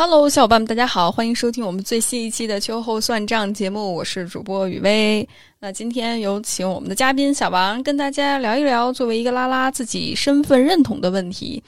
[0.00, 5.28] Hello，小伙伴们，大家好，欢迎收听我们最新一期的秋后算账节目，我是主播雨薇。
[5.58, 11.60] 那今天有请我们的嘉宾小王跟大家聊一聊，作为一个拉拉自己身份认同的问题。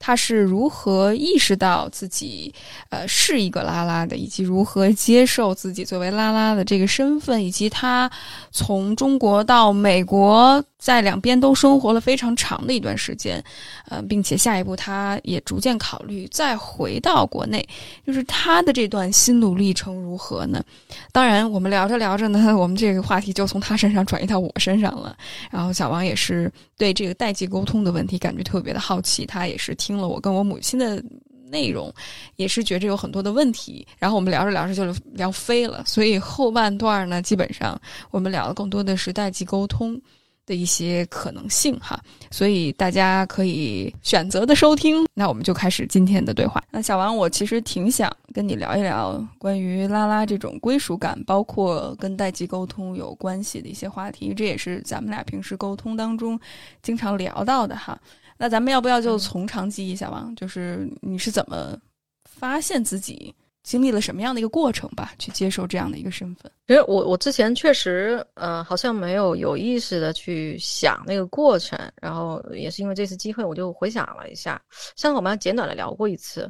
[0.00, 2.52] 他是如何意识到自己，
[2.90, 8.10] 呃，是一个拉拉的，以及如何接受自己作为拉拉的这个身份，以及他
[8.50, 13.42] 从中国到美国，在两边都生活了非常长的一段时间，
[13.88, 17.68] 呃，并且下一步他也逐渐考虑再回到国内，
[18.06, 20.62] 就是他的这段心路历程如何呢？
[21.10, 25.16] 当然，我们聊着聊着呢， 我们这个话题就从他身上转移到我身上了。
[25.50, 31.02] 然后小王也是对这个代际沟通的问题感觉特别的好奇，他也是听了我跟我母亲的
[31.50, 31.92] 内容，
[32.36, 33.84] 也是觉着有很多的问题。
[33.98, 34.84] 然后我们聊着聊着就
[35.14, 37.76] 聊飞了，所以后半段呢，基本上
[38.12, 40.00] 我们聊的更多的是代际沟通。
[40.46, 45.04] 的一些可能性哈，所以大家可以选择的收听。
[45.12, 46.62] 那我们就开始今天的对话。
[46.70, 54.32] 那小王，我其实挺想跟你聊一聊关于拉拉这种归属感，包括跟代际沟通有关系的一些话题。
[54.32, 56.38] 这也是咱们俩平时沟通当中
[56.80, 57.98] 经常聊到的哈。
[58.38, 61.76] 那咱们要不要就从长计议，小王，就是你是怎么
[62.24, 63.34] 发现自己？
[63.66, 66.50] 经历了什么样的一个过程吧，去接受这样的一个身份？
[66.68, 74.62] 其实我我之前确实，呃，好像没有有意识的去想那个过程，然后也是因为这次机会，我就回想了一下。
[74.94, 76.48] 上次我们简短的聊过一次，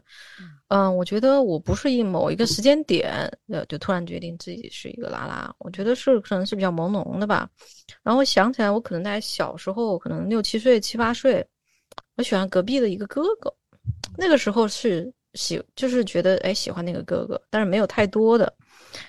[0.69, 3.11] 嗯，我觉得我不是以某一个时间点，
[3.49, 7.49] 呃，就突然决定自己是一个拉拉，我觉得是可能是比较朦胧的吧。
[8.03, 11.43] 然后想起来，我可能在小时候，可能六七岁、七八岁，
[12.17, 13.51] 我喜欢隔壁的一个哥哥，
[14.19, 15.11] 那个时候是。
[15.37, 18.53] 喜就是觉得哎喜欢那个哥哥，但是没有太多的。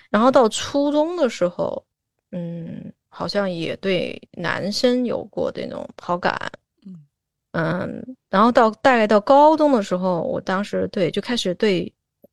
[0.09, 1.83] 然后到初中的时候，
[2.31, 6.37] 嗯，好像也对男生有过这种好感，
[7.53, 11.91] 嗯然后到大概到高中的时候，我当时对就开始对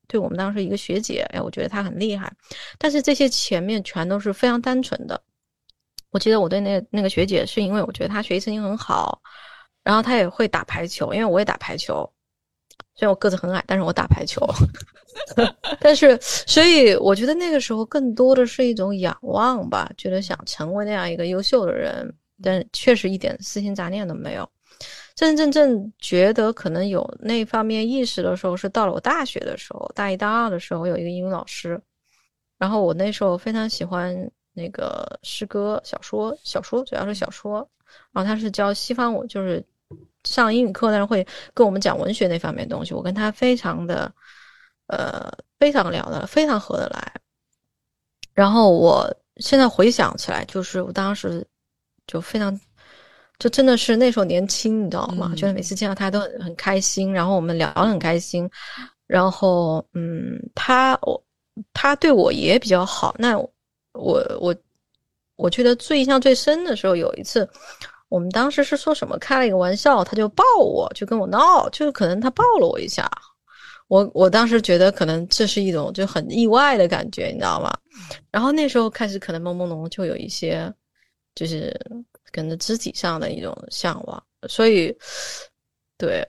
[0.08, 2.32] 对我们当时一个学姐，哎，我觉得她很厉害。
[2.78, 5.20] 但是这些前面全都是非常单纯的。
[6.10, 9.20] 我记得我对那那个学姐是因为我觉得她学习成绩很好，
[9.82, 12.08] 然后她也会打排球，因为我也打排球。
[12.96, 14.40] 虽然我个子很矮，但是我打排球。
[15.80, 22.12] 但是，所以我觉得那个时候更多的是一种仰望吧，觉得想成为那样一个优秀的人，
[22.42, 24.48] 但确实一点私心杂念都没有。
[25.14, 31.80] 真真正正觉得可能有那方面意识的时候，是到了我大学的时候，大一、大二的时候，有一个英语老师，
[32.58, 34.16] 然后我那时候非常喜欢
[34.52, 37.68] 那个诗歌、小说、小说，主要是小说。
[38.10, 39.64] 然后他是教西方，我就是。
[40.24, 42.94] 上英语课，但是会跟我们讲文学那方面东西。
[42.94, 44.12] 我跟他非常的，
[44.86, 47.12] 呃，非常聊得非常合得来。
[48.32, 51.46] 然后我现在回想起来，就是我当时
[52.06, 52.58] 就非常，
[53.38, 55.32] 就真的是那时候年轻，你知道吗？
[55.36, 58.50] 觉得每次见到他都很很开心，然后我们聊得很开心。
[59.06, 61.22] 然后，嗯，他我
[61.72, 63.14] 他对我也比较好。
[63.18, 64.56] 那我我
[65.36, 67.48] 我觉得最印象最深的时候，有一次。
[68.14, 73.10] 我们当时是说什么开了一个玩笑，他就抱我，就跟我闹，就是可能他抱了我一下，
[73.88, 77.76] 我我当时觉得可能这是一种就很意外的感觉，你知道吗？
[78.30, 80.72] 然后那时候开始可能朦朦胧胧就有一些，
[81.34, 81.76] 就是
[82.30, 84.96] 可能肢体上的一种向往，所以，
[85.98, 86.24] 对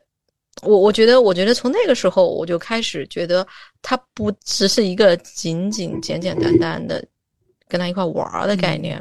[0.64, 3.46] 我我觉得我觉得从那个时候我就开始觉得
[3.84, 7.06] 他不只是一个仅仅简简单单的
[7.68, 9.00] 跟他一块玩的概念。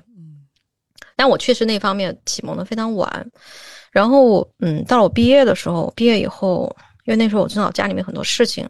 [1.16, 3.30] 但我确实那方面启蒙的非常晚，
[3.90, 8.68] 然后嗯，到了我毕业的时候，毕业以后，因为那时候我正好家里面很多事情，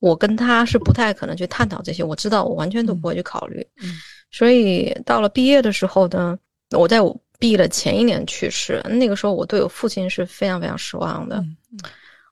[0.00, 3.66] 我跟他是不太可能去探讨这些，我知道我完全都不会去考虑，
[4.30, 6.38] 所以到了毕业的时候呢，
[6.70, 11.44] 我在我毕业的前一年去世，那个时候我对我父亲是非常非常失望的，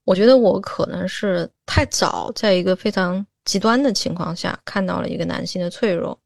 [0.04, 6.18] 我觉得我可能是太早在一个非常极端的情况下看到了一个男性的脆弱，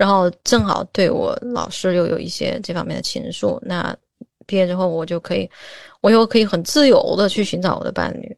[0.00, 3.94] 然后正好对我老师又有一些这方面的情愫，那
[4.46, 5.46] 毕业之后我就可以，
[6.00, 8.34] 我又可以很自由的去寻找我的伴侣，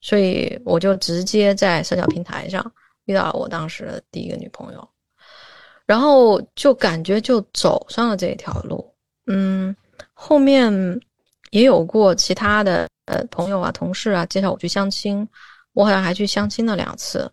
[0.00, 2.60] 所以我就直接在社交平台上
[3.04, 4.88] 遇到了我当时的第一个女朋友，
[5.86, 8.84] 然后就感觉就走上了这一条路。
[9.28, 9.72] 嗯，
[10.14, 11.00] 后面
[11.50, 15.28] 也有过其他的呃朋友啊、同事啊介绍我去相亲，
[15.74, 17.30] 我好像还去相亲了两次。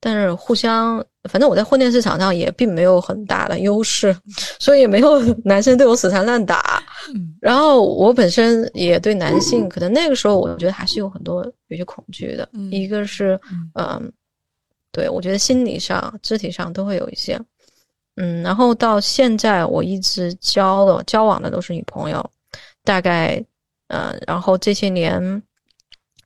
[0.00, 4.16] 但是互相，反正我在婚恋市场上也并没有很大的优势，
[4.58, 6.82] 所以也没有 男生对我死缠烂打。
[7.40, 12.48] 然后我本身也对男性，可能那个时候我觉得还是有很多有些恐惧的。
[12.70, 13.38] 一个是，
[13.74, 14.10] 嗯，
[14.92, 17.38] 对我觉得心理上、肢体上都会有一些。
[18.16, 22.30] 嗯，然后到现在我一直交的交往的都是女朋友，
[22.84, 23.42] 大概，
[23.88, 25.42] 呃，然后这些年，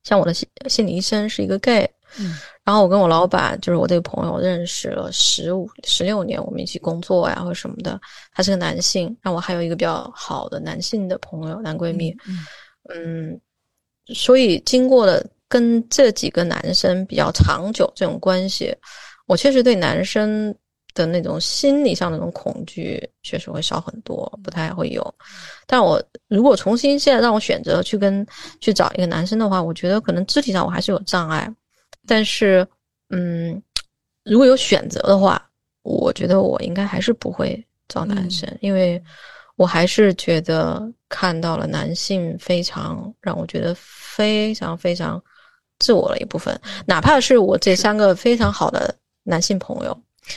[0.02, 1.88] 像我的心心理医生是一个 gay。
[2.18, 2.34] 嗯，
[2.64, 8.00] 然后我跟我老板，就是我这个朋友认识了十五、十六年，我们一起工作呀或者什么的。
[8.32, 12.10] 他是个男性，然后我还有一个比较好的男性的朋友，男闺蜜。
[12.26, 12.38] 嗯
[12.94, 13.40] 嗯，
[14.14, 18.76] 所以经过了跟这几个男生比较长久这种关系，
[19.26, 20.54] 我确实对男生
[20.92, 25.14] 的那种心理上的那种恐惧确实会少很多，不太会有。
[25.66, 28.26] 但我如果重新现在让我选择去跟
[28.60, 31.50] 去找一个男生的话，我觉得可能肢体上我还是有障碍，
[32.06, 32.66] 但是
[33.10, 33.62] 嗯，
[34.24, 35.40] 如果有选择的话，
[35.82, 39.02] 我觉得我应该还是不会找男生，因为
[39.56, 45.22] 我还是觉得看到了男性非常让我觉得非常非常
[45.78, 49.96] 自我的一部分，哪怕是我这三个非常好的男性朋友。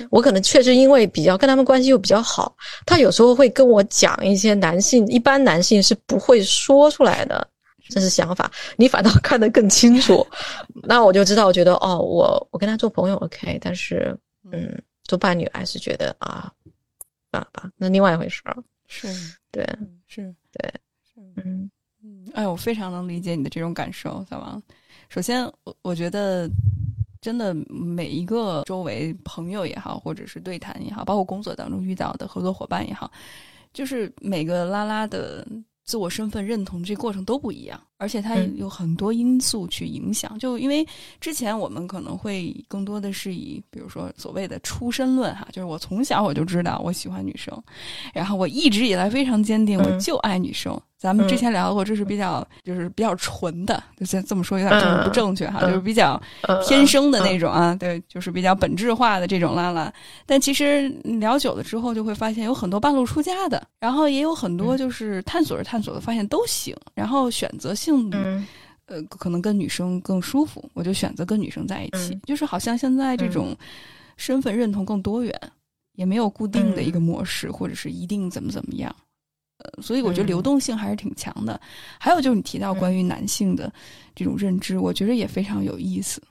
[0.09, 2.53] 我可能确实因为比较跟他们关系又比较好，
[2.85, 7.47] 他有时候会跟我讲一些男性一般男性是不会说出来的，
[7.89, 10.25] 这是想法，你反倒看得更清楚。
[10.83, 14.17] 那我就知道，我觉得哦，我我跟他做朋友 OK，但是
[14.51, 16.51] 嗯，做伴侣还是觉得啊，
[17.31, 18.57] 算了吧，那另外一回事儿。
[18.87, 19.07] 是，
[19.51, 19.67] 对，
[20.07, 20.73] 是，对，
[21.15, 21.69] 嗯
[22.03, 24.61] 嗯，哎，我非常能理解你的这种感受，小王。
[25.09, 26.49] 首先，我我觉得。
[27.19, 33.11] 真的，每一个周围朋友也好，或者是对谈也好，包括工作当中遇到的合作伙伴也好，
[33.73, 35.45] 就是每个拉拉的
[35.87, 37.86] 自我身份认同这过程都不一样。
[37.97, 40.85] 而且它有很多因素去影响，就因为
[41.19, 47.61] 之前我们可能会更多的是以，比如说所谓的出身论哈，就是我从小我就知道我喜欢女生，
[48.13, 50.79] 然后我一直以来非常坚定，我就爱女生。
[50.99, 56.19] 咱们之前聊过，这是比较就是比较纯的，就先这么说有点政治不正确哈，就是比较
[56.65, 59.93] 天生的那种啊，对，就是比较本质化的这种拉拉。
[60.25, 68.09] 但其实聊久了之后，就会发现有很多半路出家的，然后也有很多就是探索着探索的发现都行，然后选择性。
[68.13, 68.45] 嗯，
[68.85, 72.17] 呃，可能跟女生更舒服，我就选择跟女生在一起。
[72.25, 73.55] 就是好像现在这种
[74.15, 75.33] 身份认同更多元，
[75.93, 78.95] 也没有固定的一个模式，或者是一定怎么怎么样。
[79.57, 81.59] 呃，所以我觉得流动性还是挺强的。
[81.99, 83.73] 还有就是你提到关于男性的
[84.13, 86.21] 这种认知，我觉得也非常有意思。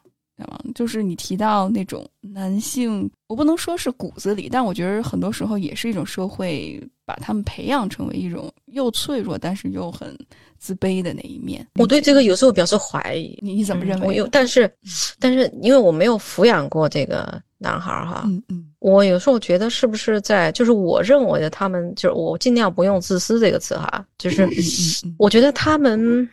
[0.75, 10.15] 就是你提到那种男性，我不能说是骨子里，但我觉得很多时候也是一种社会把他们培养成为一种又脆弱但是又很
[10.59, 11.67] 自卑的那一面。
[11.77, 14.07] 我对这个有时候表示怀疑，你你怎么认为？
[14.07, 14.71] 我有，但是
[15.19, 24.47] 但是因为我没有抚养过这个男孩儿哈，嗯嗯，我有时候觉得是不是在，就是我认为的他们，就是我尽量不用自私这个词哈，就是
[25.19, 26.29] 我觉得他们。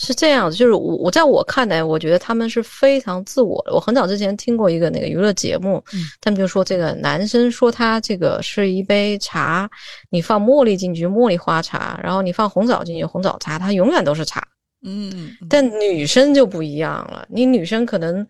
[0.00, 3.74] 是这样，就是我我在我看来，我觉得他们是非常自我的。
[3.74, 5.82] 我很早之前听过一个那个娱乐节目，
[6.20, 9.68] 他们就说这个男生说他这个是一杯茶，
[10.08, 14.40] 你放茉莉进去，茉莉花茶，然后你放红枣进去，红枣茶，它永远都是茶。
[14.86, 18.24] 嗯，但女生就不一样了，你女生可能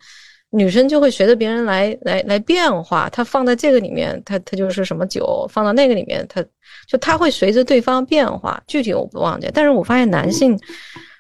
[0.48, 6.42] 女生就会随着别人来来来变化，她放在这个里面，她她就是什么酒，放到那个里面，她
[6.86, 8.58] 就她会随着对方变化。
[8.66, 10.58] 具体我不忘记，但是我发现男性。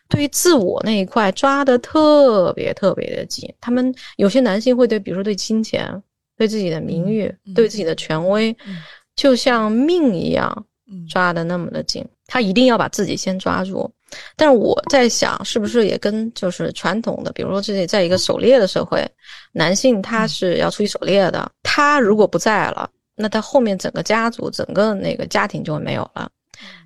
[0.08, 6.02] 对于自我那一块抓的特别特别的紧，他们有些男性会对，比如说对金钱、
[6.36, 8.56] 对自己的名誉、对自己的权威，
[9.16, 10.66] 就像命一样
[11.08, 13.90] 抓的那么的紧，他一定要把自己先抓住。
[14.36, 19.06] 但是我在想，是不是也跟就是传统的，比如说这在一个狩猎的社会，
[19.52, 26.30] 男性他是要出去狩猎的，他如果不在了，那他后面整个家族、整个那个家庭就会没有了。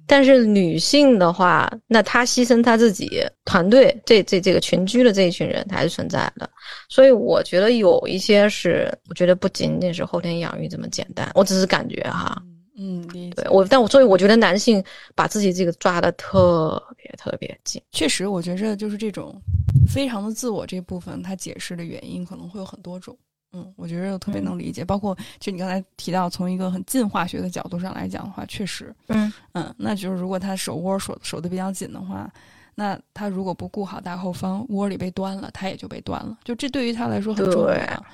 [0.07, 3.09] 但是女性的话，那她牺牲她自己
[3.45, 6.49] 团队这这这个群居的这一群人，她还是存在的。
[6.89, 11.31] 所以我觉得有一些是，我觉得不仅仅是后天养育这么简单。
[11.35, 12.43] 我只是感觉哈，
[12.77, 14.83] 嗯，对我，但我所以我觉得男性
[15.15, 17.81] 把自己这个抓的特别特别紧。
[17.93, 19.41] 确实，我觉着就是这种
[19.89, 23.17] 非常的自我这部分，他解释的原因可能会有很多种。
[23.53, 32.33] 嗯，我觉得特别能理解，包括就你刚才提到，从一个很进化学的角度上来讲的话，确实，嗯嗯，那就是如果他手窝守守的比较紧的话，
[32.75, 36.39] 那他如果不顾好大后方，窝里被端了，他也就被端了。
[36.45, 38.07] 就这对于他来说很重要。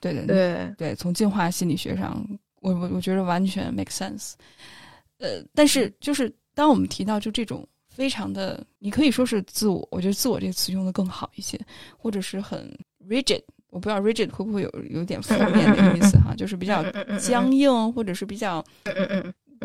[0.00, 2.22] 对对对对，从进化心理学上，
[2.60, 4.34] 我我我觉得完全 make sense。
[5.16, 11.58] 呃，但是就是当我们提到就这种非常的，你可以说是自我，我觉得自我这个词用的更好一些，
[11.96, 12.70] 或者是很
[13.08, 13.42] rigid。
[13.74, 16.80] 我不知道 rigid 会不会有有点负面的意思哈， 就是比较
[17.18, 18.64] 僵硬，或者是比较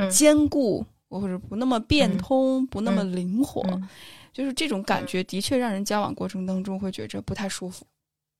[0.10, 3.64] 坚固，或者不那么变通，不那么灵活，
[4.34, 7.86] 就是这种感觉的确让人交往过程当中会觉着不太舒服。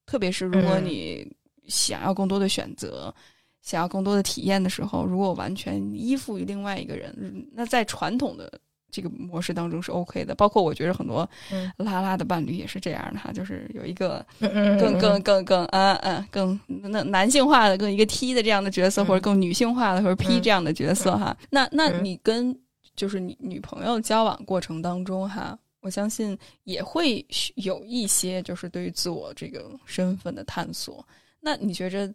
[0.08, 1.32] 特别是如果你
[1.68, 3.14] 想要更多的选择，
[3.62, 8.52] 想要更多的体验的时候，如果完全依附于另外一个人，那在传统的
[8.92, 10.36] 这个模式当中是 OK 的。
[10.36, 21.36] 包括我觉得很多嗯拉拉的伴侣也是这样的哈，就是有一个更更更更嗯嗯更那男性化的更一个 T 的这样的角色，嗯或者更女性化的或者 P 嗯这样的角色哈。
[21.50, 22.58] 那那嗯你跟
[22.96, 31.06] 就是你女朋友交往过程当中哈，我相信也会有一些就是对于自我这个身份的探索。
[31.40, 32.14] 那你觉着？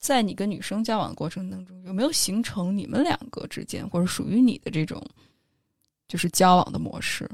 [0.00, 5.04] 在你跟女生交往过程当中，有没有形成你们两个之间或者属于你的这种
[6.08, 7.28] 就是交往的模式？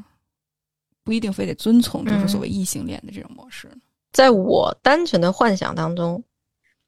[1.03, 3.71] 不一定非得遵从就是所谓异性恋的这种模式。
[4.13, 6.23] 在我单纯的幻想当中，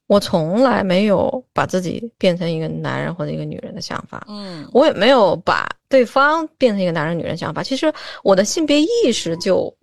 [0.07, 4.25] 我从来没有把自己变成一个男人或者一个女人的想法。
[4.29, 7.63] 嗯，我也没有把对方变成一个男人女人想法。
[7.63, 9.75] 其实我的性别意识就，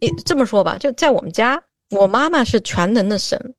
[0.00, 3.54] 也这么说吧，就在我们家，我妈妈是全能的神，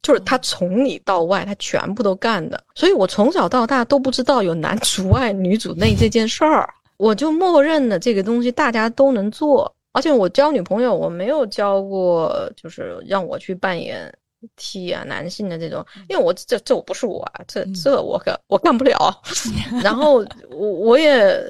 [0.00, 2.64] 就是她从里到外，她全部都干的。
[2.74, 9.72] 所以我从小到大都不知道有男主外女主内这件事儿，我就默认了这个东西大家都能做。
[9.92, 14.12] 而且我交女朋友，我没有交过，就是让我去扮演
[14.56, 19.22] T 啊男性的这种，因为我这这我不是我啊，这这我干我干不了。
[19.84, 20.14] 然后
[20.50, 21.40] 我我也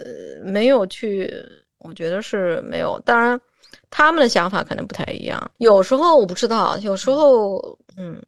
[0.43, 1.35] 没有去，
[1.79, 3.01] 我觉得是没有。
[3.07, 3.41] 当然，
[3.89, 5.51] 他们的想法可能不太一样。
[5.57, 7.59] 有时候我不知道，有时候
[7.97, 8.21] 嗯，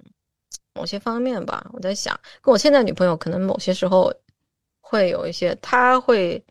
[0.72, 4.10] 某些方面吧，我在想，跟我现在女朋友可能某些时候
[4.80, 6.42] 会有一些，他会。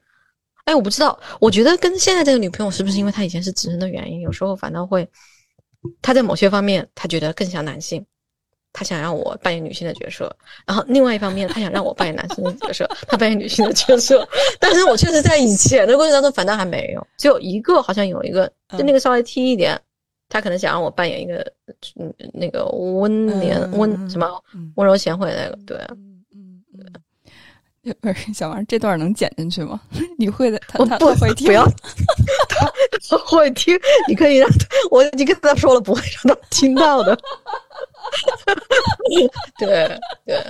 [0.66, 5.08] 哎，我不知道，我觉得跟现在这个女朋友是不是因为她以前是直人的原因，有时候反倒会，
[6.02, 8.04] 她在某些方面她觉得更像男性，
[8.74, 14.28] 她想让我扮演女性的角色，然后另外一方面她想让我扮演男性的角色，她扮演女性的角色，
[14.60, 19.80] 但是我确实在以前的过程当中反倒还没有，只有一个好像有一个，就那个稍微 T 一点，
[20.30, 21.46] 他可能想让我扮演一个
[22.00, 24.28] 嗯那个温良温什么
[24.78, 25.78] 温柔贤惠那个，对。
[27.94, 29.80] 不 是小王，这段能剪进去吗？
[30.18, 31.66] 你会的，他他不会听，不要，
[32.50, 32.72] 他
[33.10, 33.78] 他会听。
[34.08, 37.18] 你可以让他，我已经跟他说了，不会让他听到的。
[39.60, 40.44] 对对，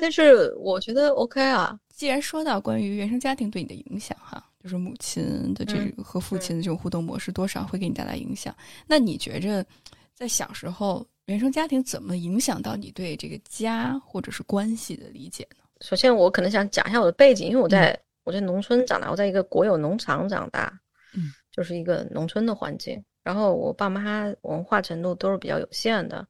[0.00, 1.78] 但是我觉得 OK 啊。
[1.94, 8.52] 既然说到关于原生家庭对你的影响，哈，就是母亲的这个和父亲的这种互动模式，多少会给你带来影响。
[8.88, 9.64] 那你觉着，
[10.12, 15.61] 在小时候，原生家庭怎么影响到你对这个家或者是关系的理解呢？
[15.82, 20.72] 首先，我可能想讲一下我的背景，因为我在、嗯、我在农村长大，我在一个国有农场长大，
[21.14, 23.04] 嗯，就是一个农村的环境。
[23.24, 26.26] 然后我爸妈文化程度都是比较有限的，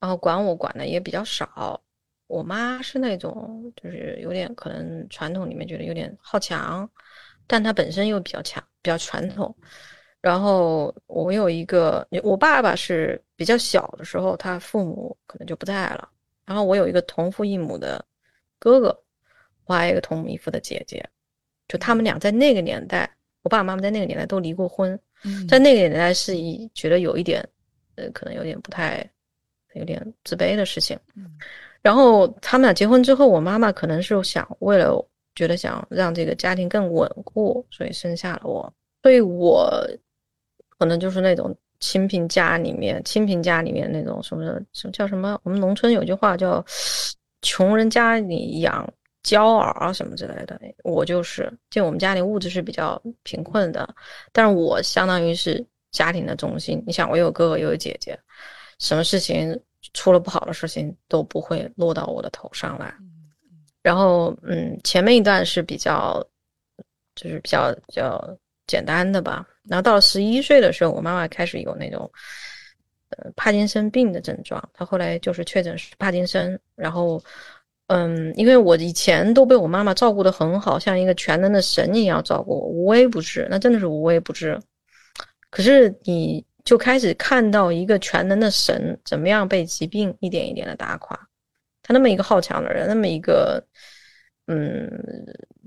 [0.00, 1.80] 然后管我管的也比较少。
[2.28, 6.88] 我妈是那种就是有点可能传统里面觉得有点好强，
[7.46, 9.54] 但她本身又比较强，比较传统。
[10.20, 16.08] 然后我有一个，我爸爸是比较小的时候，他父母可能就不在了。
[16.44, 18.04] 然后我有一个同父异母的
[18.58, 19.02] 哥哥，
[19.66, 21.04] 我还有一个同母异父的姐姐，
[21.68, 23.10] 就他们俩在那个年代，
[23.42, 27.46] 我爸爸妈妈在那个年代都离过婚，嗯、在那个年代是一觉得有一点，
[27.96, 29.08] 呃，可能有点不太，
[29.74, 30.98] 有点自卑的事情。
[31.14, 31.38] 嗯、
[31.82, 38.72] 然后他们俩结婚之后，我妈妈可能是想为了觉得想让这个家庭更稳固，所以生下了我，
[39.02, 39.86] 所以我
[40.78, 41.56] 可能就是那种。
[41.78, 45.38] 清贫家里面，清贫家里面那种什么什么叫什么？
[45.42, 46.64] 我们农村有句话叫
[47.46, 50.60] “穷人家里养娇儿”啊什么之类的。
[50.82, 53.88] 我就是，就我们家里物质是比较贫困的，
[54.32, 56.82] 但是我相当于是家庭的中心。
[56.84, 58.18] 你想，我有哥哥，又有姐姐，
[58.80, 59.58] 什么事情
[59.92, 62.92] 出了不好的事情都不会落到我的头上来。
[63.80, 66.20] 然后，嗯，前面一段是比较，
[67.14, 68.36] 就是比较比较
[68.66, 69.46] 简单的吧。
[69.68, 72.10] 然后到了十一岁的时候，我妈妈开始有那种，
[73.10, 74.62] 呃，帕金森病的症状。
[74.72, 76.58] 他后来就是确诊是帕金森。
[76.74, 77.22] 然后，
[77.88, 83.46] 嗯，因为我以前都被我妈妈照顾得很好，像一个全能的神一样照顾我，无微不至。
[83.50, 84.58] 那真的是无微不至。
[85.50, 91.18] 可是你就开始看到一个全能的神怎么样被疾病一点一点的打垮。
[91.82, 93.64] 他那么一个好强的人，那么一个，
[94.46, 94.90] 嗯。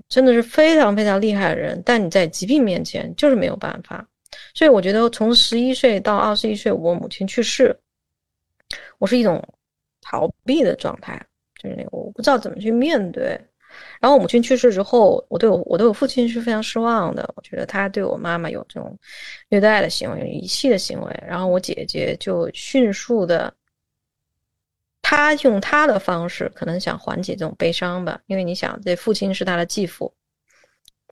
[0.08, 4.04] 真的是非常非常厉害的人，但你在疾病面前就是没有办法。
[4.54, 7.78] 所以我觉得从十一岁到二十一岁，我母亲去世，
[8.98, 9.42] 我是一种
[10.00, 11.20] 逃避的状态，
[11.56, 13.40] 就是那个我不知道怎么去面对。
[14.00, 18.98] 然后我母亲去世之后，我对我我对我父亲是非常失望的，我觉得他对我妈妈有这种
[19.48, 21.24] 虐待的行为、遗弃的行为。
[21.26, 23.52] 然后我姐姐就迅速的。
[25.02, 30.12] 他用他的方式，可能想缓解这种悲伤吧，因为你想，这父亲是他的继父，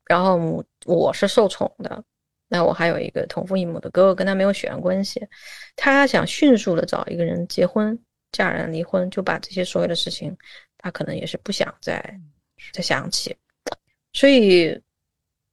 [0.06, 2.04] 然后母我是受宠的，
[2.48, 5.20] 那我还有一个同父异母的哥哥，跟他没有血缘关系，
[5.76, 7.98] 他想迅速的找一个人结婚、
[8.32, 10.36] 嫁人、离婚，就把这些所有的事情，
[10.78, 12.20] 他可能也是不想再
[12.72, 13.36] 再想起，
[14.12, 14.80] 所以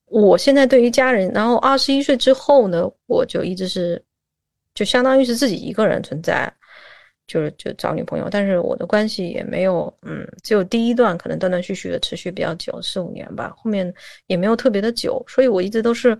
[0.05, 4.01] 我现在对于家人，然后二十一岁之后呢，我就一直是，
[4.73, 6.51] 就相当于是自己一个人存在，
[7.27, 13.93] 就是就找女朋友，但是我的关系也没有，嗯，只有第一段可能断断续续的持续比较久，四五年吧，后面
[14.27, 16.17] 也没有特别的久，所以我一直都是，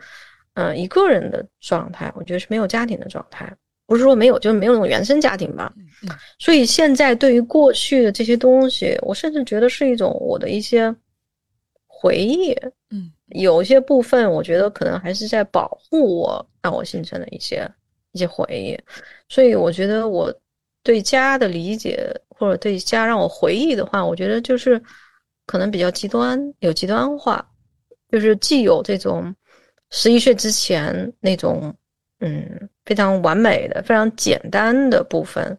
[0.55, 3.49] 嗯，一个人的状态，我觉得是没有家庭的状态，
[3.85, 5.73] 不是说没有，就是没有那种原生家庭吧，
[6.39, 10.93] 所以现在对于过去的这些东西，我甚至觉得是一种我的一些
[11.87, 12.51] 回忆，
[12.89, 13.11] 嗯。
[13.29, 17.67] 有一些部分，我觉得可能还是在保护我，让我形成的一些
[18.11, 18.79] 一些回忆。
[19.27, 20.31] 所以，我觉得我
[20.83, 24.79] 对家的理解，或者对家让我回忆的话，我觉得就是
[25.47, 27.43] 可能比较极端，有极端化，
[28.11, 29.35] 就是既有这种
[29.95, 31.73] 十一岁之前那种
[32.19, 35.57] 嗯非常完美的、非常简单的部分，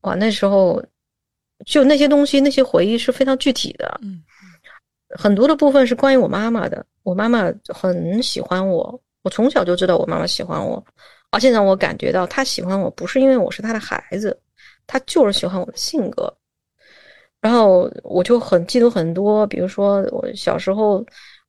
[0.00, 0.82] 哇，那时候
[1.66, 4.24] 就那些东西、那些回忆是非常具体的，嗯。
[5.16, 10.82] 很多的部分是关于我妈妈的，我妈妈很喜欢我，我从小就知道我妈妈喜欢我，
[11.30, 14.38] 而且让我感觉到她喜欢我不是因为我是她的孩子，
[14.86, 16.34] 她就是喜欢我的性格。
[17.40, 21.02] 然后我就很记得很多，比如说我小时候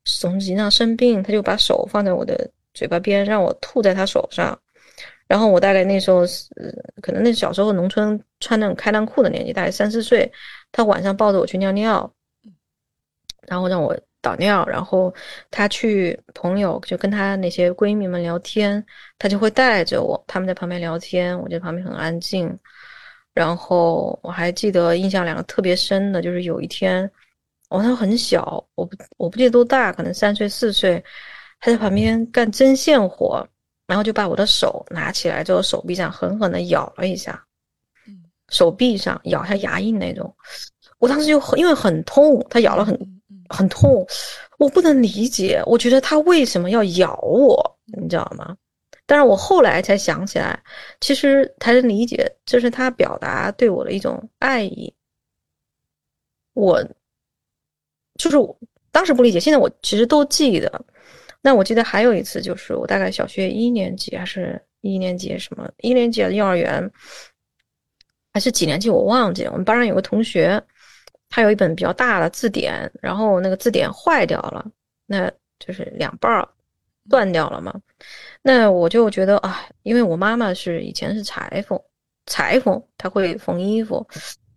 [0.06, 4.60] 总经常生病，她就把手放在我的嘴巴边，让我吐在她手上。
[5.28, 6.50] 然后我大概那时候是
[7.02, 10.32] 可能那小时候农村穿那种开裆裤的年纪，大概三四岁，
[10.72, 12.12] 她晚上抱着我去尿尿。
[13.48, 15.14] 然后让我导尿，然后
[15.50, 18.84] 她去朋友就跟她那些闺蜜们聊天，
[19.18, 22.58] 她就会带着我，他们在旁边聊天，我在旁边很安静。
[23.34, 27.10] 然后我还记得印象两个特别深的，就是有一天
[27.70, 31.04] 我那时候很小，我不我不记得多大，可能三岁四岁，
[31.60, 33.48] 他在旁边干针线活，
[33.88, 37.42] 然后就把我的手拿起来，在我手臂上狠狠的咬了一下，
[38.50, 40.36] 手臂上咬下牙印那种，
[40.98, 43.20] 我当时就很因为很痛，他咬了很。
[43.52, 44.06] 很痛，
[44.60, 45.60] 我不能理解。
[45.66, 48.56] 我觉得他为什么要咬我，你知道吗？
[49.08, 50.62] 但是我后来才想起来，
[51.02, 54.94] 其实才能理解，这是他表达对我的一种爱意。
[56.54, 56.88] 我
[58.20, 58.56] 就是我
[58.92, 60.86] 当时不理解，现在我其实都记得。
[61.42, 66.92] 那我记得还有一次，就是我大概小学一年级还是一年级什么一年级的幼儿园，
[68.32, 69.52] 还是几年级我忘记了。
[69.52, 70.64] 我们班上有个同学。
[71.32, 74.66] 他有一本比较大的字典，然后那个字典坏掉了，
[75.06, 76.50] 那就是两半儿
[77.08, 77.72] 断掉了嘛。
[78.42, 81.80] 那我就觉得啊，因为我妈妈是以前是裁缝，
[82.26, 84.04] 裁缝她会缝衣服，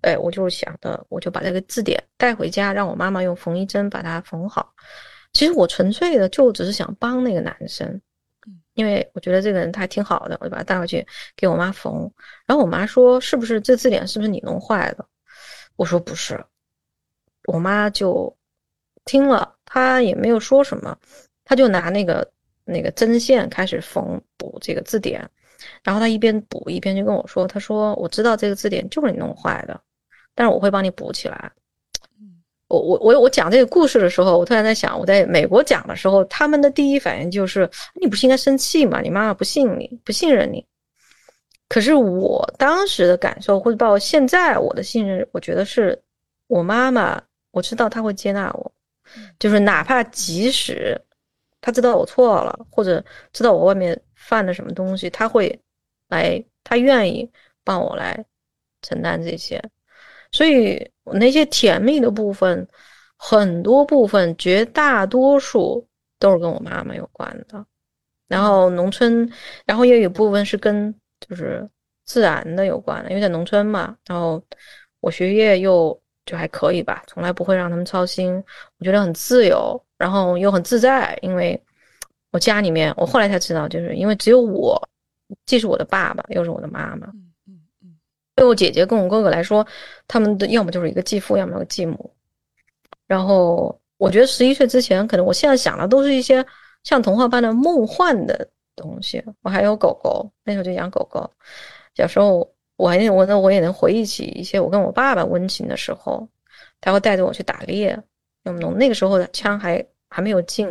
[0.02, 4.72] 哎，我就想的，我就把这个字典带回家，让我妈妈用缝衣针把它缝好。
[5.32, 8.00] 其实我纯粹的就只是想帮那个男生，
[8.74, 12.10] 因为我觉得这个人他还挺好的，我就把他带回去给我妈缝。
[12.46, 15.06] 然后我妈说：“是不是这字典是不是你弄坏的？”
[15.76, 16.44] 我说：“不是。”
[17.48, 18.36] 我妈就
[19.04, 20.96] 听了，她也没有说什么，
[21.44, 22.30] 她就拿那个
[22.64, 25.28] 那个针线开始缝补这个字典，
[25.82, 29.80] 然后她一边补一边就跟我说：“她说我知道这个字典就是你弄坏的，
[30.34, 31.52] 但是我会帮你补起来。
[32.68, 37.68] ”我我我我讲这个故事的时候，我突然在想，我在美国讲的时候，他们的第一反应就是
[38.00, 39.00] 你不是应该生气吗？
[39.02, 40.64] 你妈妈不信你，不信任你。
[41.68, 46.02] 可是我当时的感受，或者包括现在我的信任，我觉得是
[46.46, 47.22] 我妈妈。
[47.50, 48.72] 我知道她会接纳我，
[49.38, 50.98] 就是哪怕即使
[51.60, 55.60] 她知道我错了，或者知道我外面犯了什么东西，她会
[56.08, 57.30] 来，她愿意
[57.62, 58.24] 帮我来
[58.80, 59.62] 承担这些。
[60.32, 62.66] 所以那些甜蜜的部分，
[63.16, 65.86] 很多部分，绝大多数
[66.18, 67.64] 都是跟我妈妈有关的。
[68.26, 69.30] 然后农村，
[69.64, 71.68] 然后也有部分是跟就是
[72.04, 73.96] 自然的有关的，因为在农村嘛。
[74.06, 74.42] 然后
[75.00, 75.96] 我学业又。
[76.24, 78.32] 就还可以吧，从来不会让他们操心。
[78.78, 81.18] 我觉得很自由，然后又很自在。
[81.20, 81.60] 因为
[82.30, 84.80] 我家里面，我后来才知道，就是因为只有我，
[85.46, 87.08] 既是我的爸爸，又是我的妈妈。
[88.34, 89.66] 对我姐姐跟我哥哥来说，
[90.08, 92.12] 他们的要么就是一个继父，要么个继母。
[93.06, 96.44] 然后我觉得十一岁之前，可能我现在想的都是一些
[96.82, 99.22] 像童话般的梦幻的东西。
[99.42, 101.30] 我还有狗狗，那时候就养狗狗。
[101.94, 102.48] 小时候。
[102.76, 106.26] 我还我那我也能回忆起一些我跟我爸爸温情的时候，
[106.80, 107.96] 他会带着我去打猎，
[108.42, 110.66] 那么那个时候的枪还还没有进，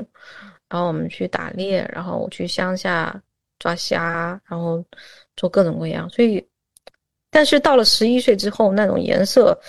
[0.67, 3.21] 然后我们去打猎，然后我去乡下
[3.59, 4.83] 抓虾，然后
[5.37, 6.09] 做各种各样。
[6.09, 6.45] 所以，
[7.31, 9.59] 但是到了十一岁之后，那种颜色，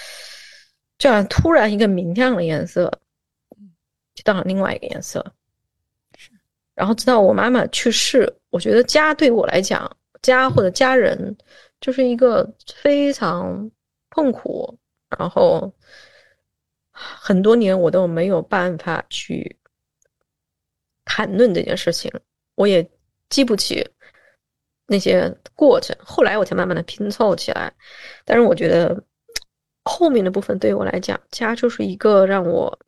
[0.98, 2.92] 这样突然一个明亮的颜色，
[4.14, 5.24] 就到了另外一个颜色。
[6.74, 11.34] 然后直到我妈妈去世，我觉得家对我来讲，家或者家人。
[11.82, 13.68] 就是一个非常
[14.08, 14.78] 痛苦，
[15.18, 15.74] 然后
[16.92, 19.58] 很多年我都没有办法去
[21.04, 22.08] 谈论这件事情，
[22.54, 22.88] 我也
[23.30, 23.84] 记不起
[24.92, 25.96] 那些过程。
[25.98, 27.72] 后来我才慢慢的拼凑起来。
[28.24, 29.02] 但是我觉得
[29.82, 32.78] 后面的部分对于我来讲，家就是一个让我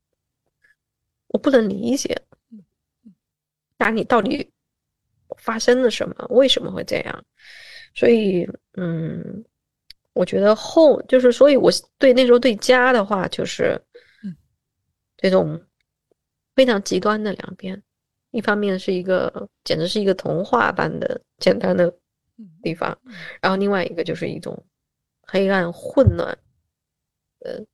[1.29, 2.17] 我不能理解，
[3.79, 4.53] 家里到底
[5.39, 7.25] 发生了什么，为什么会这样？
[7.95, 9.45] 所以，嗯，
[10.13, 13.81] 我觉得后就是，所以我对那时候对家的话，就是
[15.17, 15.61] 这种
[16.55, 17.83] 非常极端的两边。
[18.35, 21.89] 一方面是一个简直是一个童话般的简单的
[22.63, 22.99] 地方，
[23.41, 24.61] 然后另外一个就是一种
[25.23, 26.37] 黑暗混乱
[27.39, 27.65] 的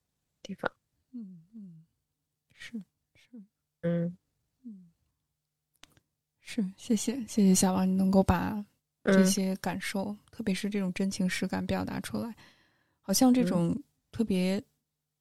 [0.42, 0.70] 地方。
[1.12, 1.86] 嗯嗯，
[2.52, 2.72] 是
[3.14, 3.42] 是，
[3.80, 4.14] 嗯。
[4.64, 4.90] 嗯，
[6.42, 8.62] 是谢谢谢谢小王，你能够把
[9.04, 12.36] 这些感受，特别是这种真情实感表达出来，
[13.00, 13.74] 好像这种
[14.12, 14.62] 特别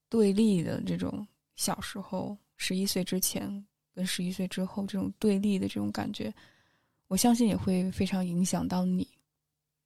[0.10, 1.26] 对立的这种
[1.56, 3.66] 小时候十一岁之前。
[4.00, 6.34] 跟十一岁之后这种对立的这种感觉，
[7.10, 9.06] 我相信也会非常影响到你，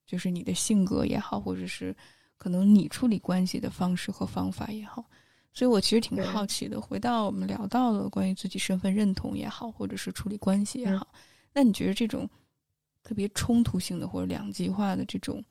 [0.05, 1.95] 就是你的性格也好，或者是
[2.37, 5.03] 可能你处理关系的方式和方法也好。
[5.51, 6.79] 所以我其实挺好奇的。
[6.79, 11.11] 回到我们聊到了关于自己身份认同也好，或者是处理关系也好，
[11.51, 12.29] 那你觉得这种
[13.01, 15.43] 特别冲突性的或者两极化的这种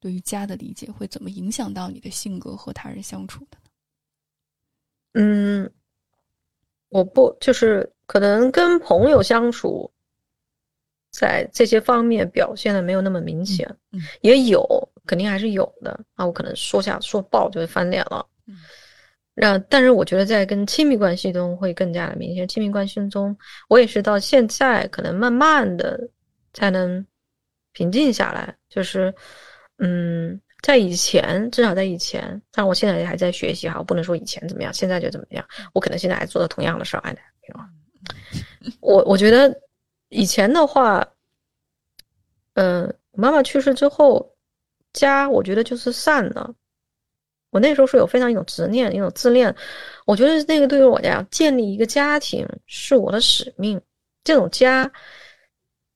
[0.00, 3.70] 对于家的理解，会怎么影响到你的性格和他人相处的呢？
[5.12, 5.72] 嗯，
[6.88, 7.88] 我不就是。
[8.10, 9.88] 可能跟朋友相处，
[11.12, 13.72] 在这些方面表现的没有那么明显，
[14.20, 14.66] 也有，
[15.06, 16.26] 肯定还是有的啊。
[16.26, 18.26] 我可能说下说爆就会翻脸了，
[19.32, 22.48] 让但是我觉得在跟亲密关系中会更加的明显。
[22.48, 23.36] 亲密关系中，
[23.68, 26.08] 我也是到现在可能慢慢的
[26.52, 27.06] 才能
[27.70, 29.14] 平静下来，就是
[29.78, 30.40] 嗯。
[30.62, 35.42] 在以前，至少在以前，但我现在也还在学习哈，我不能说以前怎么样，现在就怎么样。
[35.72, 37.16] 我可能现在还做的同样的事儿，哎，
[38.80, 39.54] 我我觉得
[40.08, 41.06] 以前的话，
[42.54, 44.34] 嗯，妈妈去世之后，
[44.92, 46.54] 家我觉得就是散了。
[47.50, 49.54] 我那时候是有非常一种执念，一种自恋。
[50.06, 53.80] 我觉得那个对于我来讲，建立一个家庭是我的使命。
[54.22, 54.90] 这种家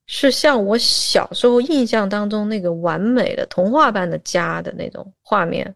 [0.06, 5.74] 是像我小时候印象当中那个完美的童话般的家的那种画面。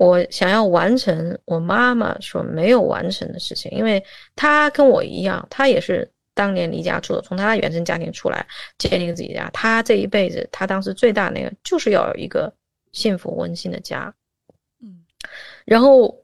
[0.00, 4.02] 我想要完成我妈妈所没有完成的事情，因为
[4.34, 8.46] 她跟我一样，她也是当年离家出走，从她的原生家庭出来
[8.78, 9.50] 建立自己家。
[9.52, 12.50] 她这一辈子，她当时最大那个就是要有一个
[12.92, 14.10] 幸福温馨的家。
[14.82, 15.04] 嗯，
[15.66, 16.18] 然后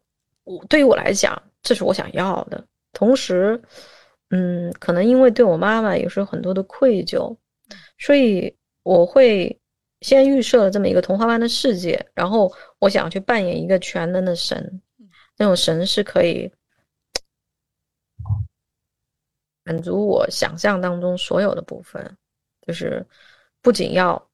[0.45, 2.65] 我对于我来讲，这是我想要的。
[2.95, 3.61] 同时，
[4.31, 7.37] 嗯，可能因为对我妈妈有时候很多的愧疚，
[7.99, 9.61] 所以我会。
[10.03, 14.83] 先预设了这么一个童话般的世界，然后我想去扮演一个全能的神，
[15.39, 16.53] 那种神是可以
[19.65, 22.17] 满足我想象当中所有的部分，
[22.61, 23.05] 就是
[23.63, 24.31] 不仅要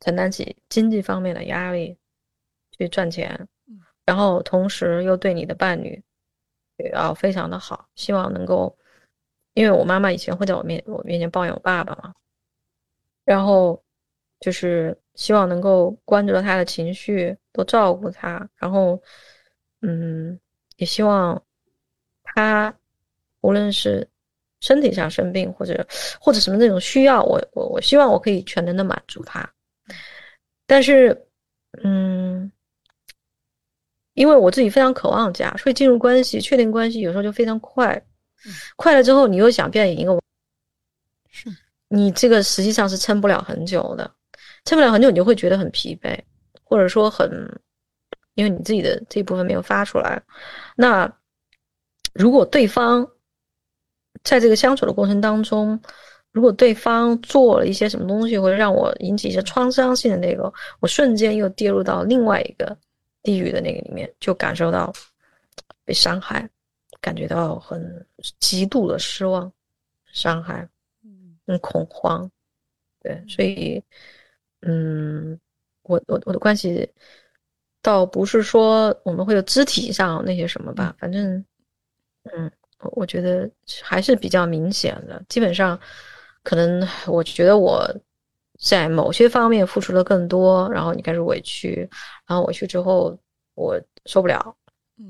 [0.00, 1.98] 承担起经济方面的压力
[2.78, 3.46] 去赚钱，
[4.06, 6.02] 然后同时又对你的伴侣
[6.78, 8.76] 也要非常的好，希望能够，
[9.52, 12.14] 因为我妈妈以前会在我面我面前抱怨我爸爸嘛，
[13.24, 13.82] 然后。
[14.40, 19.00] 就是希望能够关注到他的情绪，多照顾他，然后，
[19.80, 20.38] 嗯，
[20.76, 21.42] 也希望
[22.22, 22.74] 他
[23.40, 24.06] 无论是
[24.60, 25.86] 身体上生病，或者
[26.20, 29.50] 或者什么那种需要，我我我希望我可以全能的满足他。
[30.66, 31.26] 但是，
[31.82, 32.50] 嗯，
[34.14, 38.02] 因为我自己非常渴望家，所以进入关系、确定关系有时候就非常快，
[38.76, 40.20] 快了之后你又想变一个，
[41.30, 41.48] 是
[41.88, 44.10] 你这个实际上是撑不了很久的。
[44.66, 46.18] 撑不了很久，你就会觉得很疲惫，
[46.64, 47.30] 或者说很，
[48.34, 50.20] 因为你自己的这一部分没有发出来。
[50.74, 51.10] 那
[52.12, 53.08] 如果对方
[54.24, 55.80] 在这个相处的过程当中，
[56.32, 62.76] 如果对方做了一些什么东西，会让我引起一些创伤性的那个，我瞬间又跌入到另外一个
[63.22, 64.92] 地狱的那个里面，就感受到
[65.84, 66.46] 被伤害，
[67.00, 68.04] 感觉到很
[68.40, 69.50] 极度的失望、
[70.12, 70.68] 伤害，
[71.04, 72.28] 嗯，恐慌，
[73.00, 73.76] 对，所以。
[73.78, 74.15] 嗯，
[75.82, 76.88] 我我我的关系
[77.80, 81.44] 倒不是说我们会有肢体上那些什么吧，反正，
[82.24, 82.50] 嗯，
[82.80, 83.48] 我我觉得
[83.82, 85.22] 还是比较明显的。
[85.28, 85.78] 基本上，
[86.42, 87.88] 可能我觉得我
[88.58, 91.88] 在某些方面付出了更多，然后你开始委屈，
[92.26, 93.16] 然后委屈之后
[93.54, 94.56] 我受不了，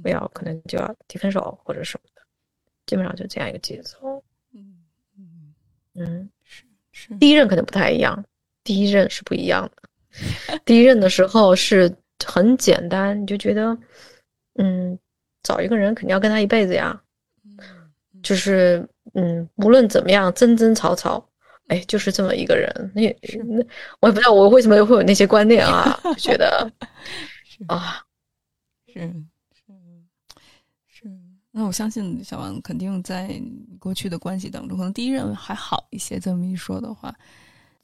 [0.03, 2.23] 不要可能就要提分手或者什么的，
[2.85, 4.23] 基本上就这样一个节奏。
[4.53, 4.85] 嗯
[5.16, 5.55] 嗯
[5.95, 8.23] 嗯，是是，第一任可能不太一样。
[8.66, 11.90] 第一任是不一样的，第一任的时候是
[12.24, 13.79] 很简单，你就觉得，
[14.59, 14.98] 嗯，
[15.42, 17.00] 找一个人肯定要跟他一辈子呀，
[18.22, 21.24] 就是嗯，无论怎么样争争吵吵，
[21.68, 22.68] 哎，就是这么一个人。
[22.94, 23.64] 那那
[24.00, 26.70] 我也不知道我为什么会有那些观念啊， 觉得
[27.68, 28.02] 啊，
[28.92, 29.00] 是
[29.55, 29.72] 是
[30.88, 31.11] 是。
[31.52, 33.40] 那我相信小王肯定在
[33.79, 36.18] 过去的关系当中，可能第一任还好一些。
[36.18, 37.14] 这么一说的话，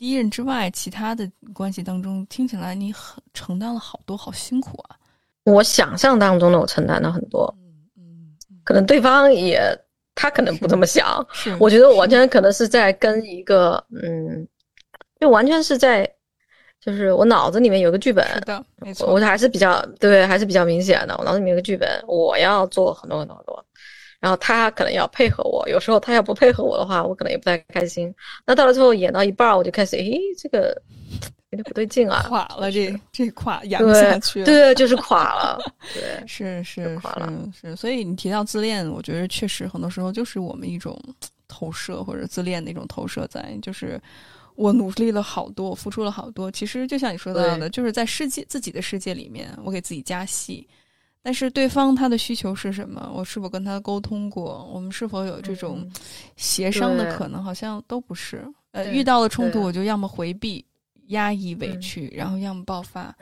[0.03, 4.97] 第一任之外，其他的关系当中，听起来你很承担了好多，好辛苦啊。
[5.45, 7.63] 我想象当中的我承担了很多，嗯
[7.97, 9.61] 嗯，可能对方也。
[10.15, 11.25] 他可能不这么想，
[11.59, 14.47] 我觉得我完全可能是在跟一个嗯，
[15.21, 16.07] 就完全是在，
[16.81, 21.17] 就是我脑子里面有个剧本，是的，没错，我还是比较对，还是比较明显的。
[21.17, 23.65] 我脑子里面有个剧本，我要做很多很多很多，
[24.23, 28.15] 然后他可能要配合我，有时候他要不配合我的话，我可能也不太开心。
[28.47, 30.81] 那到了最后演到一半，我就开始，诶，这个。
[31.51, 35.61] 有点不对劲啊，垮了，这这垮演不下去，对，就是垮了，
[35.93, 37.77] 对，是是垮了，是。
[37.77, 40.99] 所以你提到自恋，我觉得确实很多时候就是我们一种
[41.49, 44.01] 投射或者自恋的一种投射，在就是
[44.55, 50.67] 我努力了好多，我付出了好多，其实就像你说到的，就是在世界自己的世界里面，我给自己加戏，
[51.23, 53.11] 但是对方他的需求是什么？
[53.15, 54.69] 我是否跟他沟通过？
[54.73, 55.89] 我们是否有这种
[56.37, 57.43] 协商的可能？
[57.43, 58.45] 好像都不是。
[58.73, 60.65] 呃，遇到了冲突，我就要么回避。
[61.09, 63.15] 压抑委屈，然后要么爆发。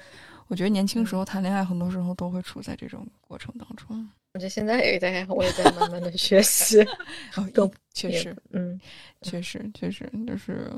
[0.46, 4.08] 我觉得年轻时候谈恋爱，很多时候都会处在这种过程当中。
[4.34, 6.76] 我觉得现在也在，我也在慢慢的学习。
[7.52, 8.78] 都确实，嗯，
[9.22, 10.70] 确实，确实就是，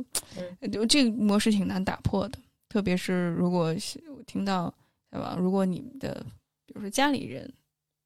[0.72, 2.38] 就这个模式挺难打破的。
[2.70, 3.74] 特别是如果
[4.16, 4.72] 我听到，
[5.10, 5.36] 对吧？
[5.38, 6.24] 如果你的，
[6.72, 7.52] 比如说家里人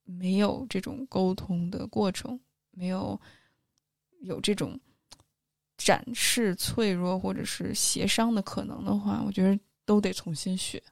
[0.04, 2.38] 没有这种沟通的过程，
[2.72, 3.20] 没有
[4.20, 4.78] 有这种。
[5.78, 10.82] 展示脆弱或者是协商的可能的话，我觉得都得重新学。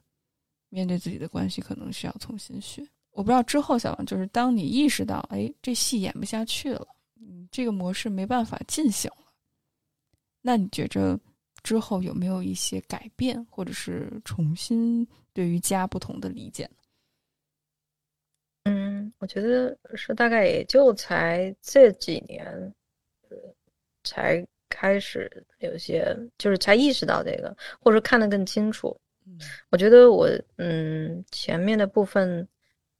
[0.69, 2.87] 面对自己的关系，可能需要重新学。
[3.09, 6.87] 我不知道之后小王，就是当你意识到，哎，这戏演不下去了，
[7.19, 9.33] 嗯，这个模式没办法进行了，
[10.39, 11.19] 那你觉着
[11.63, 16.75] 之后有没有一些改变，或者是重新对于家不同的理解呢？
[19.05, 22.73] 嗯，我觉得是大概也就才这几年，
[24.03, 24.45] 才。
[24.67, 28.99] 开始有些就是才意识到这个，或者说看得更清楚。
[29.25, 29.39] 嗯，
[29.69, 32.45] 我觉得我嗯前面的部分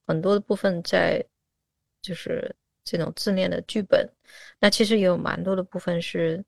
[0.08, 1.22] 很多的部分在
[2.02, 4.10] 就是这种自恋的剧本，
[4.58, 6.42] 那其实也有蛮多的部分是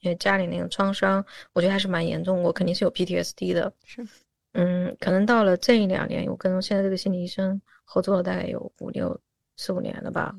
[0.00, 1.24] 因为家里那个创伤，
[1.54, 2.42] 我觉得还是蛮严重。
[2.42, 3.72] 我肯定是有 PTSD 的。
[3.84, 4.06] 是，
[4.52, 9.20] 嗯，可能到了这一两年，我跟现在这个心理医生合作了大概有五六
[9.56, 10.34] 四五年了吧，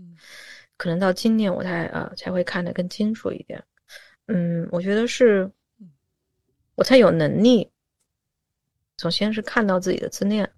[0.78, 3.64] 可能到今年我才呃才会看得更清楚一点。
[4.28, 5.50] 嗯，我觉得是，
[6.76, 7.72] 我才有能力。
[8.98, 10.50] 首先是看到自己的自恋，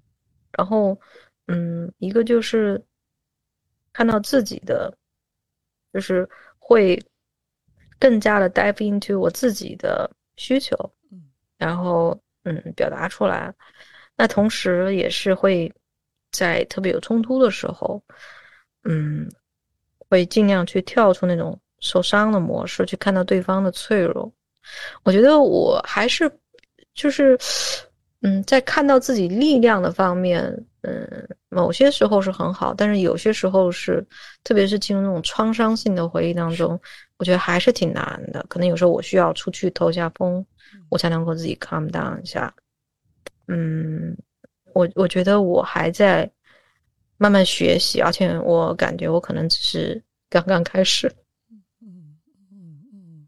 [0.57, 0.99] 然后，
[1.47, 2.81] 嗯，一个就是
[3.91, 4.95] 看到自己的，
[5.91, 7.03] 就是会
[7.99, 10.77] 更加的 dive into 我自己的需求，
[11.57, 13.53] 然后嗯表达出来。
[14.15, 15.73] 那同时也是会
[16.31, 18.01] 在特别有冲突的时候，
[18.83, 19.29] 嗯，
[20.09, 21.59] 会尽量去跳出那种。
[21.79, 24.33] 受伤的模式去看到对方的脆弱，
[25.03, 26.27] 我觉得我还是
[26.95, 27.37] 就是，
[28.21, 30.43] 嗯，在看到自己力量的方面，
[30.81, 31.07] 嗯，
[31.49, 34.03] 某些时候是很好，但是有些时候是，
[34.43, 36.81] 特别是进入那种创伤性的回忆当中，
[37.17, 38.43] 我觉得还是挺难的。
[38.49, 40.43] 可能有时候我需要出去透下风，
[40.89, 42.51] 我才能够自己 calm down 一下。
[43.47, 44.17] 嗯，
[44.77, 46.29] 我我觉得我还在
[47.17, 51.11] 慢慢学习，而且我感觉我可能只是刚刚开始。
[51.49, 51.63] 嗯
[52.51, 53.27] 嗯嗯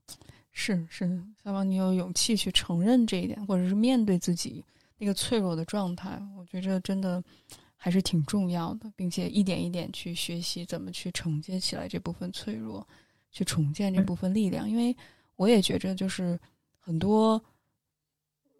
[0.52, 1.10] 是是，
[1.44, 4.64] 小王，你有勇气去承认这一点，或者是面对自己
[5.00, 7.24] 那个脆弱的状态，我觉着真的
[7.76, 12.88] 还是挺重要的，并且一点一点去学习怎么去承接起来这部分脆弱，
[13.32, 14.70] 去重建这部分力量。
[14.70, 14.96] 因为
[15.36, 16.40] 我也觉着，就是
[16.78, 17.44] 很多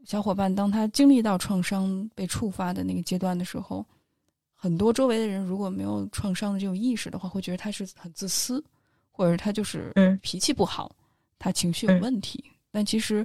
[0.10, 3.86] 小伙伴，当他经历到创伤被触发的那个阶段的时候，
[4.56, 8.64] 很多周围的人如果没有创伤的这种意识的话，会觉得他是很自私，
[9.12, 9.94] 或者他就是
[10.24, 10.96] 脾气不好。
[11.38, 13.24] 他情绪有问题，但其实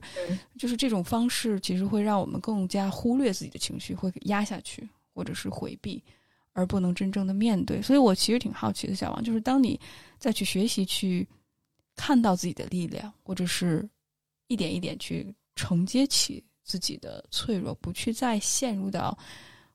[0.59, 6.05] 就是这种方式，其实会让我们更加忽略自己的情绪，会压下去，或者是回避，
[6.53, 7.81] 而不能真正的面对。
[7.81, 9.81] 所以我其实挺好奇的，小王，就是当你
[10.19, 11.27] 再去学习、去
[11.97, 13.89] 看到自己的力量，或者是
[14.49, 19.17] 一点一点去承接起自己的脆弱，不去再陷入到，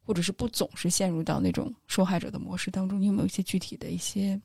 [0.04, 4.38] 或者是不总是陷入到那种受害者的模式当中，你有没有一些具体的一些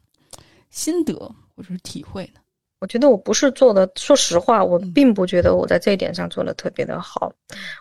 [0.70, 1.14] 心得
[1.56, 2.40] 或者是体会呢？
[2.80, 7.32] 我觉得我不是做的，说实话，我并不觉得我在这一点上做的特别的好。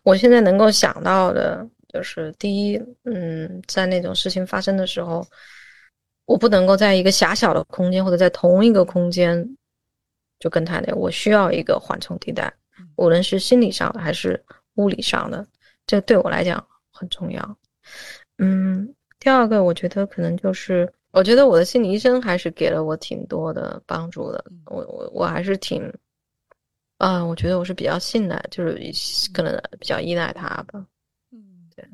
[0.03, 5.27] 我现在能够想到的就是，第一，嗯，在那种事情发生的时候，
[6.23, 9.45] 我不能够在一个狭小的空间或者在同一个空间
[10.39, 12.53] 就跟他聊，我需要一个缓冲地带，
[12.95, 14.43] 无论是心理上的还是
[14.75, 15.45] 物理上的，
[15.85, 17.57] 这对我来讲很重要。
[18.37, 24.43] 嗯，第二个我觉得可能就是，我觉得我的心理医生还是给了我挺多的帮助的。
[24.65, 25.91] 我我我还是挺，
[26.97, 28.77] 啊，我觉得我是比较信赖，就是
[29.33, 30.85] 可能比较依赖他吧。
[31.31, 31.87] 嗯，对，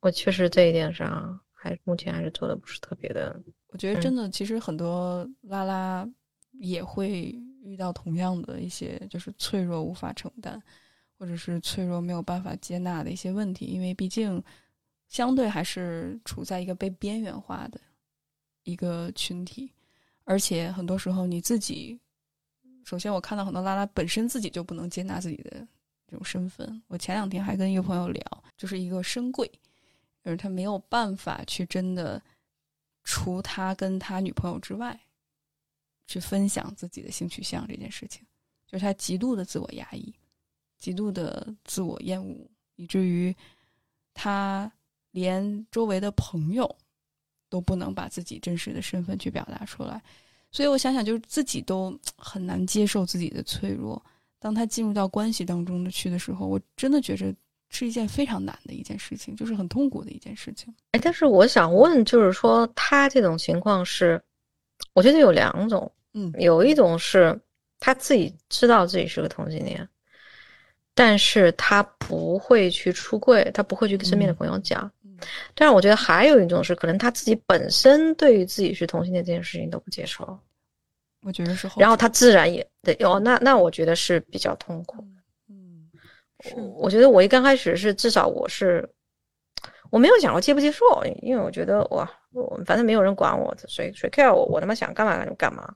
[0.00, 1.38] 我确实这一点上。
[1.64, 6.04] 还目前还是做的不是特别的，我觉得真的，其实很多拉拉
[6.58, 10.60] 也会遇到同样的一些，就是脆弱无法承担，
[11.18, 14.42] 或者是脆弱没有办法接纳的一些问题，因为毕竟
[15.08, 17.80] 相对还是处在一个被边缘化的
[18.64, 19.72] 一个群体，
[20.24, 21.98] 而且很多时候你自己，
[22.84, 25.66] 首先我看到很多拉拉本身自己就不能接纳自己的
[26.06, 29.50] 这种身份，我前两天还跟一个朋友聊，就是一个深柜。
[30.24, 32.22] 就是他没有办法去真的，
[33.02, 34.96] 除他跟他女朋友之外，
[36.12, 38.22] 去分享自己的性取向这件事情，
[38.66, 40.12] 就是他极度的自我压抑，
[40.78, 43.34] 极度的自我厌恶，以至于
[44.12, 44.70] 他
[45.12, 46.76] 连周围的朋友
[47.48, 50.02] 都不能把自己真实的身份去表达出来。
[50.50, 54.04] 所以我想想，就是自己都很难接受自己的脆弱。
[54.38, 57.34] 当他进入到关系当中的去的时候，我真的觉着。
[57.74, 60.74] 是一件非常难的一件事情，就是很痛苦的一件事情。
[60.90, 64.22] 哎，但是我想问，就是说他这种情况是，
[64.92, 67.38] 我觉得有两种，嗯，有一种是
[67.80, 69.88] 他自己知道自己是个同性恋，
[70.94, 74.90] 但是他不会去出柜，他不会去跟身边的朋友讲。
[75.54, 80.38] 但是我觉得还有一种是，可能他自己本身对于自己是同性恋这件事情都不接受。
[81.22, 85.04] 我觉得是，然后他自然也对哦，那那我觉得是比较痛苦。
[86.74, 88.88] 我觉得我一刚开始是至少我是
[89.92, 90.86] 我没有想过接不接受，
[91.20, 95.70] 因为我觉得哇，我反正没有人管我，谁谁 care 我，我他妈想干嘛就干嘛。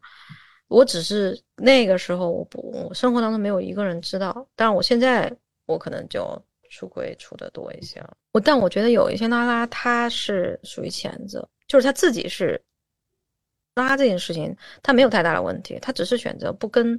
[0.69, 5.31] 我只是那个时候我不我生活当中没有一个人知道，但是我现在
[5.67, 6.27] 我可能就
[6.71, 8.17] 出轨出的多一些了。
[8.33, 12.59] 我但我觉得有一些拉拉他是属于前者，就是他自己是
[13.75, 16.99] 拉这件事情他没有太大的问题，他只是选择不跟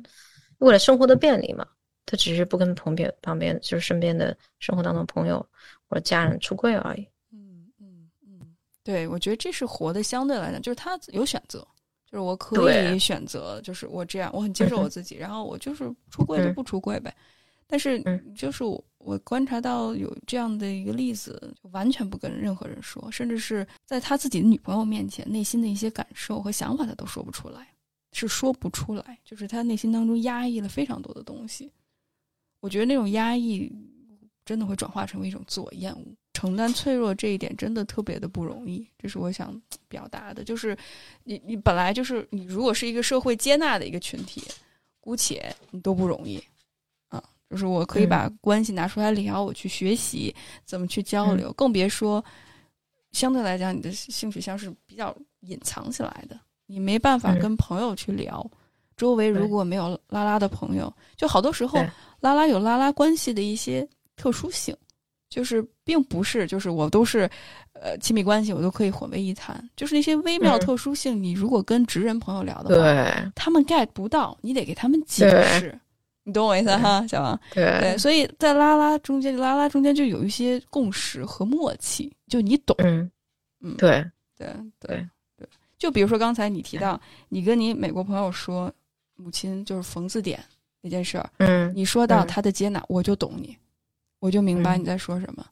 [0.60, 1.68] 为了生活的便利嘛。
[2.10, 5.46] 他只是不跟旁边旁边就是身边的生活当中朋友
[5.90, 7.08] 或者家人出柜而已。
[7.32, 11.60] 嗯嗯嗯，对，我觉得这是活的相对来讲，就是他有选择，
[12.06, 17.14] 就是我可以选择，就是我这样，我很接受我自己，然后我就是出柜就不出柜呗。
[17.70, 18.02] 但是
[18.34, 27.68] 就是我观察到有这样的一个例子，就完全不跟任何人说，甚至是在他自己的女朋友面前，内心的一些感受和想法他都说不出来，
[28.14, 31.70] 是说不出来，就是他内心当中压抑了非常多的东西。
[32.62, 33.70] 我觉得那种压抑，
[34.48, 36.02] 真的会转化成为一种自我厌恶。
[36.32, 40.44] 承担脆弱这一点真的特别的不容易，这是我想表达的。
[40.44, 40.78] 就是
[41.26, 44.42] 你，你本来就是你，如果是一个社会接纳的一个群体，
[45.02, 46.42] 姑且你都不容易
[47.10, 47.22] 啊。
[47.50, 50.34] 就是我可以把关系拿出来聊，我去学习
[50.64, 52.24] 怎么去交流，更别说
[53.12, 58.50] 相对来讲，你的性取向是比较隐藏起来的，你没办法跟朋友去聊。
[58.96, 61.84] 周围如果没有拉拉的朋友，就好多时候。
[62.20, 64.76] 拉拉有拉拉关系的一些特殊性，
[65.30, 67.30] 就是并不是就是我都是，
[67.74, 75.80] 呃，亲密关系我都可以混为一谈，就是那些微妙特殊性，你如果跟直人朋友聊的话，他们 get 不到，你得给他们解释，
[76.24, 77.40] 你懂我意思哈，小王？
[77.54, 83.10] 对，所以在拉拉中间，拉拉中间就有一些共识和默契，就你懂，嗯，
[83.62, 84.04] 嗯，对，
[84.36, 84.48] 对，
[84.80, 87.00] 对，对，就比如说刚才你提到，
[87.30, 88.74] 你跟你美国朋友说，
[89.16, 90.44] 母亲就是缝字典。
[90.80, 93.58] 那件事儿，嗯，你说到他的接纳，我就懂你，
[94.20, 95.46] 我就明白你在说什么。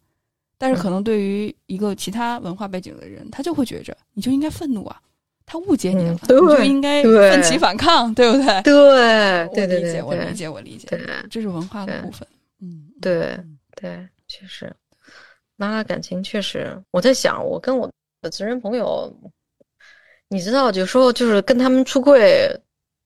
[0.57, 5.01] 但是可能对于一个其他文化背景的人，他就会觉着你就应该愤怒啊，
[5.45, 8.61] 他误解你了，你就应该奋起反抗，对不对？
[8.63, 10.99] 对，对对对，我理解，我理解，对，
[11.29, 12.27] 这是文化的部分。
[12.61, 13.37] 嗯，对
[13.75, 14.73] 对，确实，
[15.57, 17.91] 拉拉感情确实，我在想，我跟我
[18.21, 19.13] 的直人朋友，
[20.29, 22.49] 你知道，有时候就是跟他们出柜。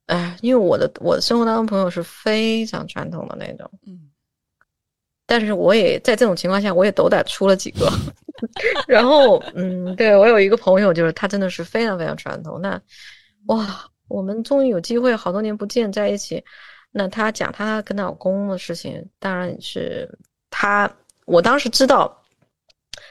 [0.06, 4.09] 哎，因为我的我的生活当中朋友是非常传统的那种，嗯，
[5.30, 7.88] 但是我也在这种情况下，我也斗胆出了几个，
[8.88, 12.60] 然后，嗯，对我有一个朋友，就是他真的是非常非常传统。
[12.60, 12.82] 那，
[13.46, 16.44] 哇，我们终于有机会，好多年不见在一起。
[16.92, 20.10] 那他讲他跟老公的事情，当然是
[20.50, 20.92] 他，
[21.26, 22.20] 我当时知道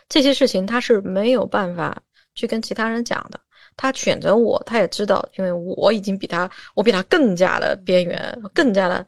[0.09, 1.97] 这些事情他是没有办法
[2.35, 3.39] 去跟其他人讲的。
[3.77, 9.07] 他选择我，他也知道，因为我已经比他，我比他更加的边缘，更加的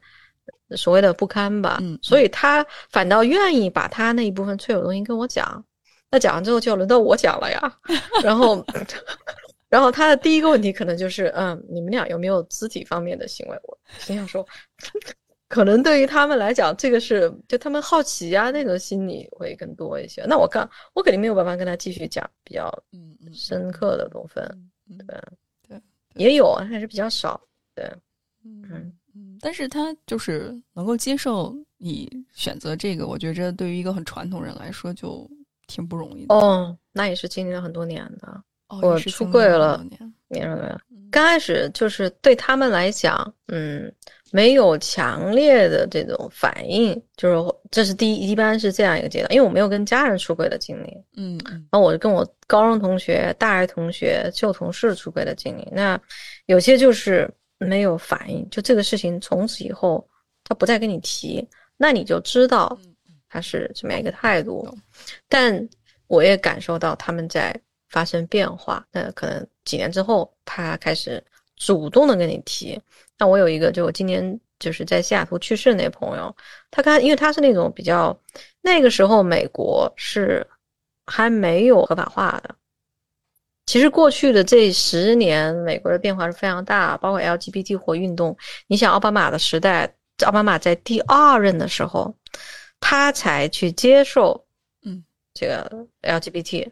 [0.77, 1.77] 所谓的不堪吧。
[1.81, 5.63] 嗯，所以他反倒愿意把他那一部分脆弱的东西跟我讲。
[6.09, 7.79] 那讲完之后，就要轮到我讲了呀。
[8.23, 8.65] 然后，
[9.69, 13.57] 然后他的第一个问题可能就是，嗯，你们俩有没有肢体方面的行为？
[13.63, 14.45] 我心想说，
[15.47, 20.25] 可能对于他们来讲，这个是就他们好奇呀、那种心理会更多一些。
[20.25, 22.69] 那我刚我肯定没有办法跟他继续讲比较
[23.33, 24.43] 深刻的部分，
[24.89, 25.21] 嗯对，
[25.69, 25.81] 对
[26.15, 27.39] 也有，还是比较少。
[27.73, 27.89] 对，
[28.43, 28.91] 嗯，
[29.41, 35.29] 但是他就是能够接受你选择这个，我觉着对于一个很传统人来说就
[35.67, 36.35] 挺不容易的。
[36.35, 40.65] 哦，那也是经历了很多年的，哦，我是出柜了了很多年你认为？
[40.65, 40.77] 嗯
[41.11, 43.93] 刚开始就是对他们来讲，嗯，
[44.31, 50.87] 没有强烈的这种反应，就是这是第一，一般是这样一个阶段，因为我没有跟家人出轨的经历，
[51.17, 55.99] 嗯嗯然后我跟我高中同学、大学同学、旧同事出轨的经历，那
[56.45, 57.29] 有些就是
[57.61, 60.05] 没有反应，就这个事情从此以后
[60.43, 61.47] 他不再跟你提，
[61.77, 62.77] 那你就知道
[63.29, 64.67] 他是什么样一个态度。
[65.29, 65.69] 但
[66.07, 67.55] 我也感受到他们在
[67.89, 71.23] 发生变化，那可能几年之后，他开始
[71.55, 72.81] 主动的跟你提。
[73.17, 76.35] 那我有一个，就我今年就是在西雅图去世的那朋友，
[76.71, 78.19] 他刚因为他是那种比较
[78.61, 80.45] 那个时候美国是
[81.05, 82.55] 还没有合法化的。
[83.65, 88.35] 其实过去的这十年，美国的变化是非常大，包括 LGBT 活运动。
[88.67, 89.93] 你想奥巴马的时代，
[90.25, 92.13] 奥巴马在第二任的时候，
[92.79, 94.45] 他才去接受，
[94.83, 95.03] 嗯，
[95.33, 96.69] 这个 LGBT，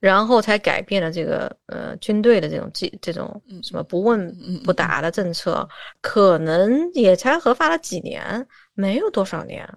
[0.00, 5.68] 然后才改变了这个呃军队的这种这这种嗯什么不问不答的政策，
[6.00, 9.68] 可能也才合法了几年，没有多少年。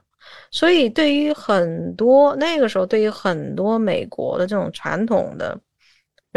[0.50, 5.56] 所以对于很多那个时候，对于很多美国的这种传统的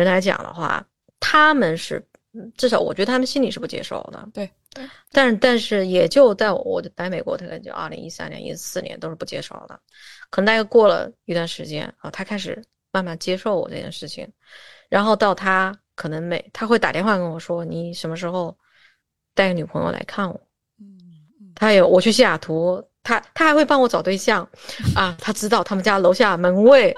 [0.02, 0.84] 人来讲的话，
[1.20, 4.28] 他们是嗯至少我觉得他们心里是不接受的。
[4.32, 9.80] 对对，但但是也就在我我来美国，大概就二零一三年、一四年都是不接受的，
[10.30, 14.30] 可能大概过了一段时间啊，他开始慢慢接受我这件事情，
[14.88, 18.56] 然后到他可能每他会打电话跟我说，你什么时候
[19.34, 20.40] 带个女朋友来看我？
[21.54, 24.46] 他有我去西雅图，他他还会帮我找对象
[24.94, 26.94] 啊，他知道他们家楼下门卫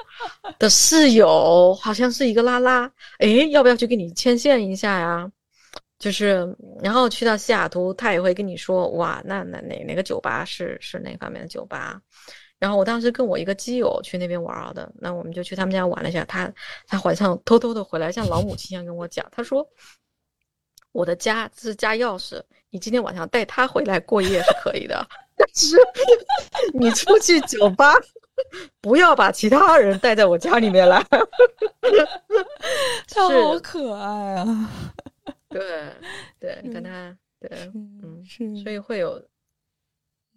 [0.58, 2.90] 的室友好像是一个拉拉，
[3.20, 5.30] 诶，要不要去给你牵线一下呀？
[6.00, 6.52] 就是，
[6.82, 12.00] 然后去到西雅图，他也会跟你说，哇，那那哪哪个酒吧是是哪方面的酒吧？
[12.58, 16.24] 然后我当时跟我一个基友去那边玩儿的，那我们就去他们家玩了一下。
[16.24, 16.52] 他
[16.88, 19.64] 他晚上偷偷的回来，像老母亲一样跟我讲，他说
[20.90, 25.06] 我的家是家钥匙，你今天晚上带他回来过夜是可以的，
[25.40, 25.76] 但 是
[26.74, 27.94] 你出去酒吧
[28.80, 31.02] 不要把其他人带在我家里面来。
[33.08, 34.70] 他好可爱啊！
[35.48, 35.92] 对
[36.38, 39.12] 对，你看他对，嗯是，所以会有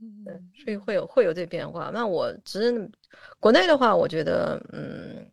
[0.01, 0.33] 嗯对，
[0.63, 1.91] 所以会有会有这变化。
[1.93, 2.89] 那我只是
[3.39, 5.29] 国内的话，我觉得，嗯，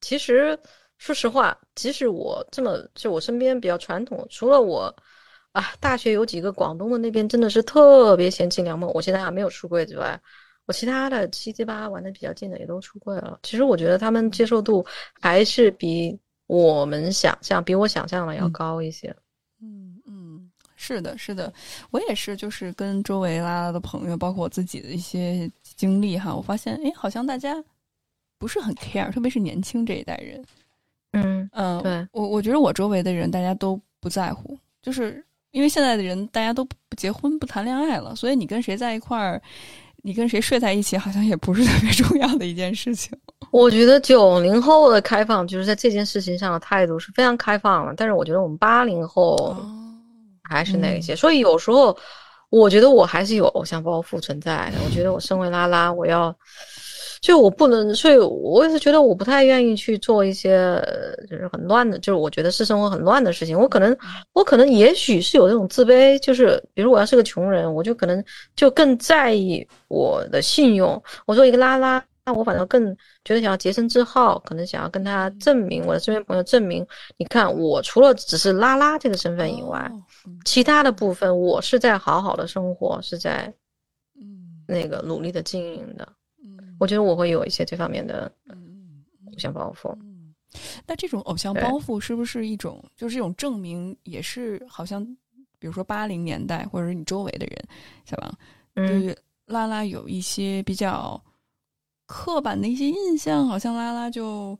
[0.00, 0.58] 其实
[0.98, 4.94] 说实话，即使我这么就我身边比较传统，除了我
[5.56, 10.20] 啊，大学有几个广东的那边真的是特别贤妻良母，我现在还没有出柜之外，
[10.66, 13.40] 我其他的七七八玩的比较近的也都出柜了。
[13.42, 14.84] 其实我觉得他们接受度
[15.18, 16.14] 还是比
[16.46, 19.16] 我们想象，比我想象的要嗯高一些。
[19.62, 21.50] 嗯嗯，是的，是的，
[21.90, 27.64] 我也是，就是跟周围拉拉的朋友，包括我自己的一些经历哈，我发现，哎，好像大家
[28.36, 30.44] 不是很 care，特别是年轻这一代人。
[31.12, 35.24] 嗯嗯，对我我觉得我周围的人大家都不在乎，就是
[35.56, 39.40] 因为现在的人大家都不结婚不谈恋爱了，所以你跟谁在一块儿，
[40.02, 43.18] 你跟谁睡在一起，好像也不是特别重要的一件事情。
[43.50, 49.56] 我觉得九零后的开放，就是在这件事情上的态度是非常开放的，但是我觉得我们八零后哦，
[50.42, 51.96] 还是那些，所以有时候
[52.50, 54.78] 我觉得我还是有偶像包袱存在的。
[54.84, 56.36] 我觉得我身为拉拉，我要
[57.26, 63.58] 就我不能，所以我也是觉得我不太愿意去做一些呃就是很乱的，就是我觉得私生活很乱的事情。
[63.58, 63.96] 我可能
[64.32, 68.24] 我可能也许是有这种自卑，就是比如我要是个穷人，我就可能
[68.54, 71.02] 就更在意我的信用。
[71.26, 72.00] 我做一个拉拉。
[72.24, 79.90] 那我反倒更觉得想要洁身自好，可能想要跟他证明我的身边朋友证明，你看我除了只是拉拉这个身份以外，
[80.44, 83.52] 其他的部分我是在好好的生活，是在
[84.16, 86.08] 嗯那个努力的经营的。
[86.76, 89.92] 嗯，我觉得我会有一些这方面的偶像包袱。
[90.00, 90.34] 嗯，
[90.86, 95.04] 那这种偶像包袱是不是一种，就是这种证明，也是好像，
[95.58, 97.58] 比如说八零年代，或者是你周围的人，
[98.04, 98.38] 小王，
[98.74, 99.16] 对嗯，于
[99.46, 101.20] 拉拉有一些比较
[102.06, 104.58] 刻板的一些印象，好像拉拉就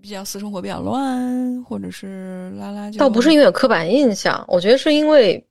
[0.00, 5.44] 比较私生活比较乱，或者是拉拉就倒不是因为有刻板印象，我觉得是因为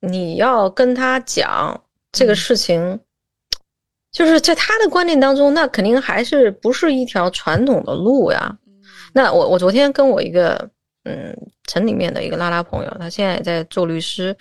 [0.00, 1.78] 你要跟他讲
[2.12, 2.36] 这个嗯。
[2.36, 3.00] 事情，
[4.10, 8.56] 就是在他的观念当中，那肯定还是不是一条传统的路呀。
[8.66, 8.74] 嗯
[9.14, 10.68] 那我我昨天跟我一个
[11.04, 11.34] 嗯
[11.66, 14.36] 城里面的一个拉拉朋友，他现在也在做律师，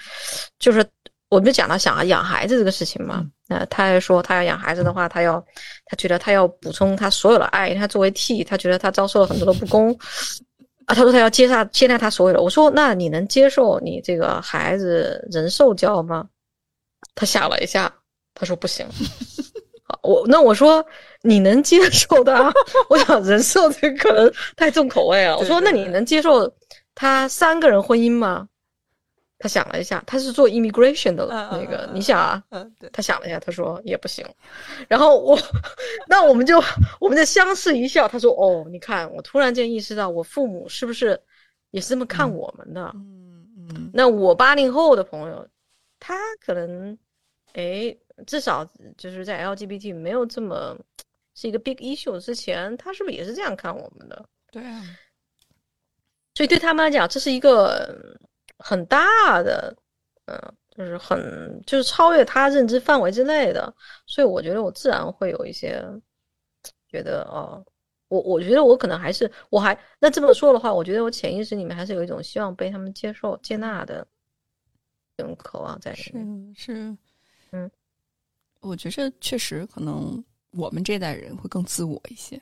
[0.60, 0.86] 就是
[1.30, 5.44] 我们就讲他想要养孩子这个事情嘛，那他还说他要养孩子的话，他要
[5.86, 9.94] 他觉得他要补充他所有的爱，他作为 T，他觉得他遭受了很多的不公
[10.86, 16.28] 啊，他说他要接纳接纳他所有的，我说那你能接受你这个孩子人受教吗？
[17.16, 17.92] 他想了一下，
[18.34, 18.86] 他说不行。
[20.04, 20.86] 我那我说
[21.22, 22.54] 你能接受的？
[22.90, 25.38] 我想人设这可能太重口味了。
[25.38, 26.52] 我说那你能接受
[26.94, 28.48] 他三个人婚姻吗？
[29.40, 32.44] 他想了一下，他是做 immigration 的那个，你想啊，
[32.92, 34.26] 他想了一下，他说也不行。
[34.88, 35.40] 然后我，
[36.10, 36.60] 那我们就
[37.00, 38.08] 我们就相视一笑。
[38.08, 41.20] 他说哦，你看，我突然间意识到，我父母是不是
[41.70, 42.92] 也是这么看我们的？
[42.96, 43.92] 嗯嗯。
[43.94, 45.48] 那我八零后的朋友，
[46.00, 46.98] 他可能，
[47.54, 47.96] 哎。
[48.26, 50.76] 至少就是在 LGBT 没有这么
[51.36, 54.28] 是一个 big issue 之前，他是不是也是这样看我们的？
[54.52, 54.84] 对啊，
[56.34, 58.18] 所以对他们来讲，这是一个
[58.58, 59.76] 很大的，
[60.26, 63.72] 嗯，就是很就是超越他认知范围之内的。
[64.08, 65.84] 所以我觉得我自然会有一些
[66.88, 67.64] 觉得哦，
[68.08, 74.08] 我我觉得我可能还是我还那这么说的话，我觉得我潜意识里面还是有一种希望被他们接受接纳的
[75.16, 76.54] 这种渴望在里面。
[76.56, 76.98] 是是，嗯。
[78.62, 82.42] 我觉着确实可能我们这代人会更自我一些，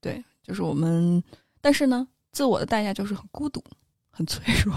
[0.00, 1.22] 对，就是我们，
[1.60, 3.62] 但是呢，自我的代价就是很孤独、
[4.10, 4.74] 很脆弱，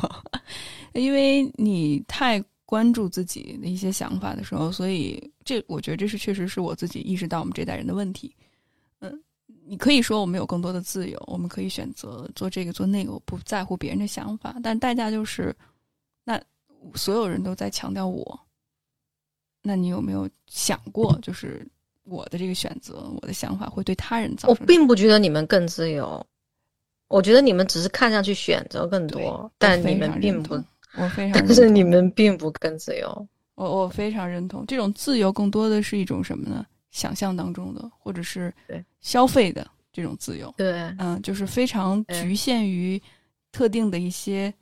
[0.93, 8.35] 因为你太关注自己的一些想法的时候，所以这我觉得这是确实是我自己意识到我们这代人的问题。
[8.99, 9.23] 嗯，
[9.65, 15.55] 你可以说我们有更多的自由，我们可以选择做这个做那个，我不在乎别人的想法，但代价就是，
[16.23, 16.39] 那
[16.95, 18.39] 所有人都在强调我。
[19.61, 21.67] 那你有没有想过，就是
[22.03, 24.57] 我的这个选择，我的想法会对他人造成？
[24.57, 26.25] 我并不觉得你们更自由，
[27.07, 30.55] 我觉得你们只是看上去选择更多，但你们并不，
[30.97, 33.27] 我非 常，但是你们并不更自由。
[33.55, 36.65] 我我非常认同，这种自由更多的是一种什么呢？
[36.91, 38.53] 想象当中的，或者是
[39.01, 40.53] 消费的这种自由。
[40.57, 42.99] 对，嗯，就是非常局限于
[43.51, 44.53] 特定的一些。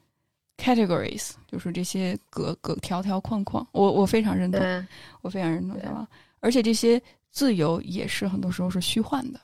[0.58, 4.88] Categories 就是这些格格条条框框，我我非常认同，
[5.22, 6.08] 我非常认同，吧？
[6.40, 7.02] 而且这些
[7.32, 9.40] 自由也是很多时候是虚幻的，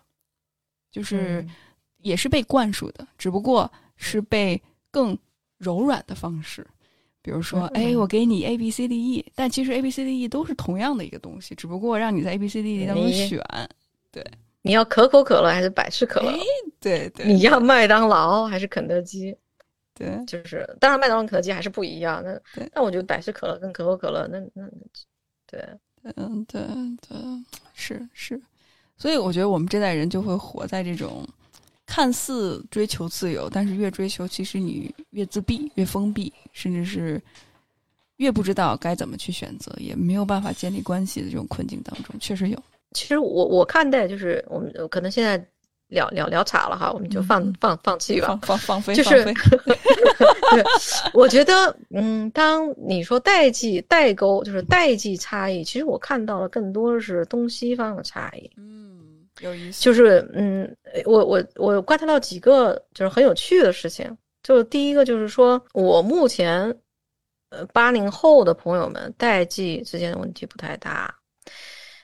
[0.92, 1.46] 就是
[2.00, 4.62] 也是被灌输的，只不过是被
[4.92, 5.18] 更
[5.58, 6.66] 柔软的方式，
[7.22, 12.82] 比如说，哎，我给你 A B C D E，但其实 A B C D E 都是同样的一个东西，只不过让你在 A B C D
[12.82, 13.40] E 当中选，
[14.12, 14.26] 对，
[14.62, 16.38] 你要可口可乐还是百事可乐？
[16.80, 19.36] 对对，你要麦当劳还是肯德基？
[19.96, 22.24] 对，就是当然，麦当劳、肯德基还是不一样。
[22.24, 24.68] 那那我觉得百事可乐跟可口可乐，那那
[25.46, 25.64] 对，
[26.16, 26.62] 嗯，对
[27.08, 27.18] 对，
[27.74, 28.42] 是是。
[28.98, 31.28] 所以我觉得我们这代人就会活在这种
[31.86, 37.22] 看似追求自由，但是越追求，其实你越自闭、越封闭，甚至是
[38.18, 42.58] 越不知道该怎么去选择，也没有办法建立关系的这种困境当中，确实有。
[42.94, 45.48] 其实我我看待就是我们可能现在。
[45.90, 49.24] 聊聊聊岔了哈，我们就放放放弃吧，放放飞，就是，
[50.52, 50.64] 对，
[51.14, 59.00] 我觉得，嗯，当你说代际代沟，就是代际差异，其实我看到了更多的是东西方的差异，嗯，
[59.42, 60.76] 有意思，就是嗯，
[61.06, 66.76] 我我我观察到几个就是很有趣的事情，就第一个就是说我目前，
[67.50, 71.14] 呃，八零后的朋友们代际之间的问题不太大。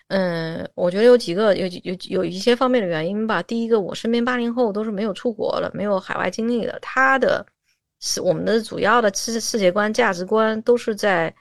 [0.10, 3.44] 嗯，我觉得有几个有有有一些方面的原因吧。
[3.44, 7.46] 第一个，我身边八零后都是没有出国了，没有海外经历的，他的
[8.00, 11.32] 是我们的主要的世世界观、价值观都是在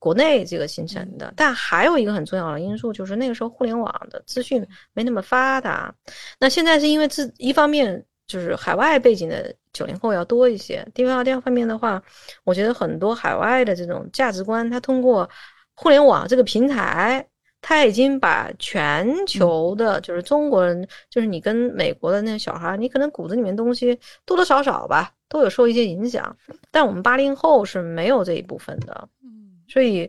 [0.00, 1.32] 国内这个形成的。
[1.36, 5.94] 但还有一个很重要的因素，就是那个时候互联网的资讯没那么发达。
[6.40, 10.84] 那现在是因为自一方面就是海外背景的九零后要多一些。
[10.92, 12.02] 第二第二方面的话，
[12.42, 15.30] 我觉得很多海外的这种价值观，它通过
[15.74, 17.24] 互联网这个平台。
[17.60, 26.34] 他已经把全球的，就是中国人，就是你跟美国的那小孩，你可能骨子里面东西多多少少吧，都有受一些影响。
[26.70, 30.08] 但我们八零后是没有这一部分的，嗯，所以，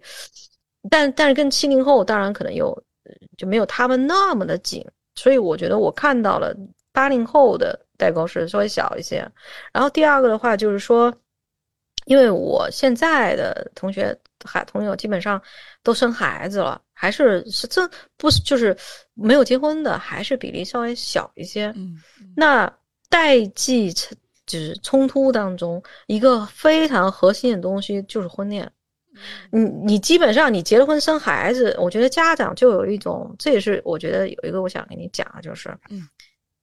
[0.89, 2.83] 但但是跟七零后当然可能有，
[3.35, 4.85] 就没有他们那么的紧。
[5.15, 6.55] 所以我觉得我看到了
[6.93, 9.27] 八零后的代沟是稍微小一些。
[9.73, 11.13] 然后第二个的话就是说，
[12.05, 15.41] 因为我现在的同学、孩朋友基本上
[15.83, 16.79] 都生孩子了。
[17.01, 18.75] 还是是这不是就是
[19.13, 21.73] 没有结婚的，还是比例稍微小一些。
[21.77, 21.95] 嗯，
[22.35, 22.69] 那
[23.07, 23.93] 代际
[24.45, 28.69] 就是冲突当中一个非常核心的东西就是婚恋。
[29.49, 36.05] 你你基本上你结了婚生孩子，我觉得家长就有一种，这也是我觉得有一个我想跟你讲的就是，嗯，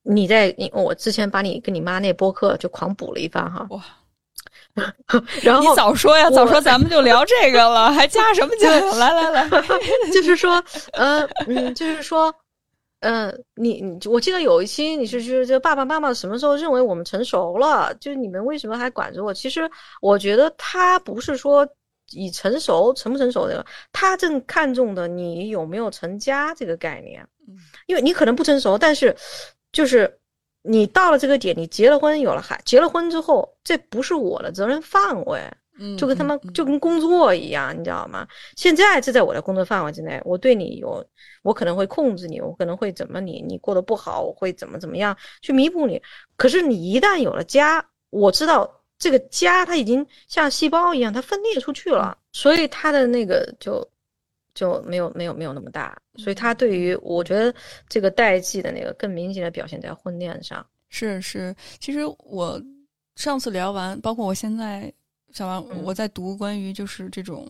[0.03, 3.67] 你在你我之前把你跟你妈那播客就狂补了一番哈。
[3.71, 3.83] 哇！
[5.43, 8.69] 然后你早说呀，早说咱们就聊这个了，还加什么加？
[8.99, 9.49] 来来来，
[10.13, 10.63] 就是说，
[10.93, 12.35] 呃，嗯，就是说，
[13.01, 17.95] 呃，你你，我记得有一期你是就是这爸爸妈妈什么时候认为我们成熟了？
[18.01, 19.33] 就是你们为什么还管着我？
[19.33, 19.71] 其实
[20.03, 21.67] 我觉得他不是说
[22.11, 27.27] 以成熟成不成熟的，他正看重的你有没有成家这个概念。
[27.49, 27.57] 嗯，
[27.87, 29.17] 因为你可能不成熟，但是
[29.73, 30.19] 就是。
[30.67, 35.41] 你到了这个点，你结了婚，有了孩，结了婚之后，这不是我的责任范围，
[35.79, 38.27] 嗯，就跟他们就跟工作一样，你知道吗？
[38.57, 41.05] 现在这在我的工作范围之内，我对你有，
[41.43, 46.03] 我可能会控制你，我可能会怎么你，你过得不好，我会怎么怎么样去弥补你。
[46.37, 53.87] 可是你一旦有了家，我知道这个家它已经像细胞一样，它分裂出去了，所以它的那个就。
[54.57, 57.55] 就没有没有没有那么大，所以他对于我觉得
[57.91, 60.67] 这个代际的那个更明显的表现在婚恋上。
[60.89, 62.61] 是是，其实我
[63.17, 64.91] 上次聊完，包括我现在
[65.31, 67.47] 小王，我在读关于就是这种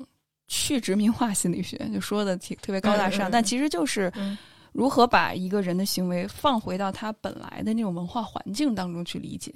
[0.49, 4.13] 去殖民化心理学，就说的挺特别高大上，但其实就是
[4.73, 9.55] 如何把一个人的行为放回到他本来的那种文化环境当中去理解。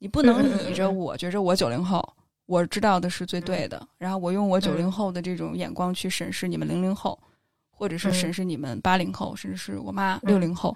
[0.00, 2.02] 你不能倚着我觉着我九零后。
[2.48, 7.20] 我知道的是最对的，然后我用我九零后的这种眼光去审视你们零零后，
[7.68, 10.74] 或者是审视你们八零后，甚至是我妈六零后。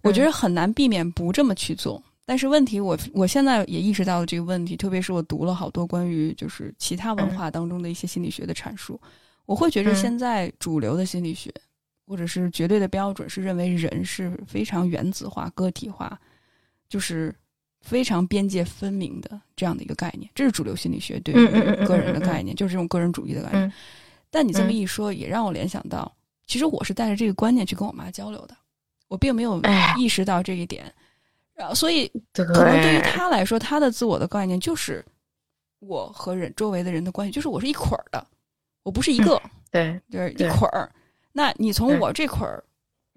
[0.00, 2.02] 我觉得很难避免不这么去做。
[2.24, 8.98] 但是问题，我我现在也意识到了这个问题，特别是我读了好多关于就是其他文化当中的一些心理学的阐述，
[9.44, 11.52] 我会觉得现在主流的心理学
[12.06, 16.18] 或者是绝对的标准是认为人是非常原子化、个体化，
[16.88, 17.34] 就是。
[17.86, 21.46] 非常边界分明的这样的一个概念，这是主流心理学对于
[21.86, 23.72] 个人的概念，就是这种个人主义的概念。
[24.28, 26.12] 但你这么一说，也让我联想到，
[26.48, 28.56] 其实我是带着这个观念去跟我妈交流的，
[29.06, 29.62] 我并没有
[29.96, 30.92] 意识到这一点。
[31.54, 35.02] 然后，所以可能对于他来说，他的自我的概念就是
[35.78, 38.26] 我和人周围的人的关系，就是我是一捆儿的，
[38.82, 40.90] 我不是一个，对，就是一捆儿。
[41.32, 42.62] 那你从我这捆儿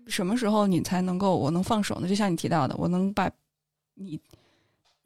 [0.06, 2.08] 什么时候你才能够我能放手呢？
[2.08, 3.30] 就像你提到的，我能把
[3.96, 4.22] 你。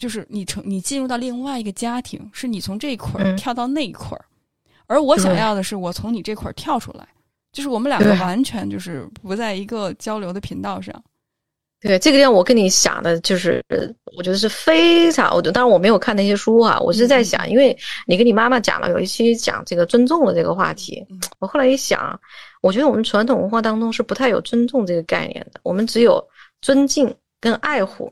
[0.03, 4.25] 就是你成你进入到另外一个家庭，是你从这一块儿跳到那一块儿，
[4.85, 7.07] 而我想要的是我从你这块儿跳出来，
[7.53, 10.93] 就是我们两个完全就是不在一个交流的频道上。
[11.79, 13.63] 对这个点，我跟你想的就是，
[14.17, 17.73] 我觉得是非常，我当然我没有看那些书啊，我是在想，因为
[18.05, 21.01] 你跟你妈妈讲了有一期讲这个尊重的这个话题，
[21.39, 22.19] 我后来一想，
[22.61, 26.21] 我觉得我们传统文化当中是不太有尊重这个概念的，我们只有
[26.61, 28.11] 尊敬跟爱护。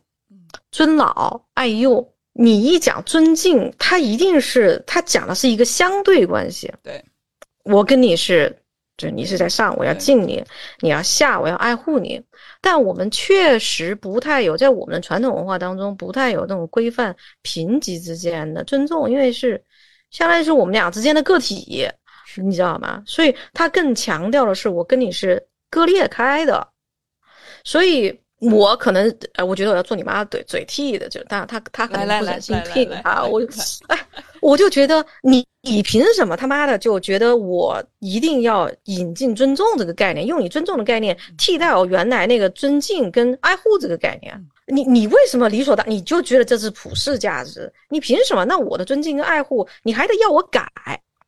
[0.72, 6.72] 尊老爱幼，你一讲尊敬，他一定是他讲的是一个相对关系。
[6.82, 7.04] 对，
[7.64, 8.64] 我跟你是，
[8.96, 10.42] 就你是在上，我要敬你；
[10.80, 12.22] 你要下，我要爱护你。
[12.62, 19.62] 但我们确实不太有，在我们的传统文化当中，不太有那种规范贫级之间的尊重，因为是
[20.10, 21.86] 相当于是我们俩之间的个体，
[22.38, 23.04] 你知道吗？
[23.06, 26.66] 所以他更强调的是我跟你是割裂开的，
[27.66, 28.21] 所以。
[28.42, 33.40] 我可能，呃，我觉得我要做你妈嘴嘴替的，就但他他可能不忍心听啊，我，
[33.88, 34.00] 哎，
[34.42, 44.34] 我就觉得你你凭什么他妈的就觉得我一定要引进尊重这个概念，用你尊重的概念替代我原来那个尊敬跟爱护这个概念？
[44.66, 47.72] 你你为什么理所当你就觉得这是普世价值？
[47.90, 48.44] 你凭什么？
[48.44, 50.68] 那我的尊敬跟爱护你还得要我改？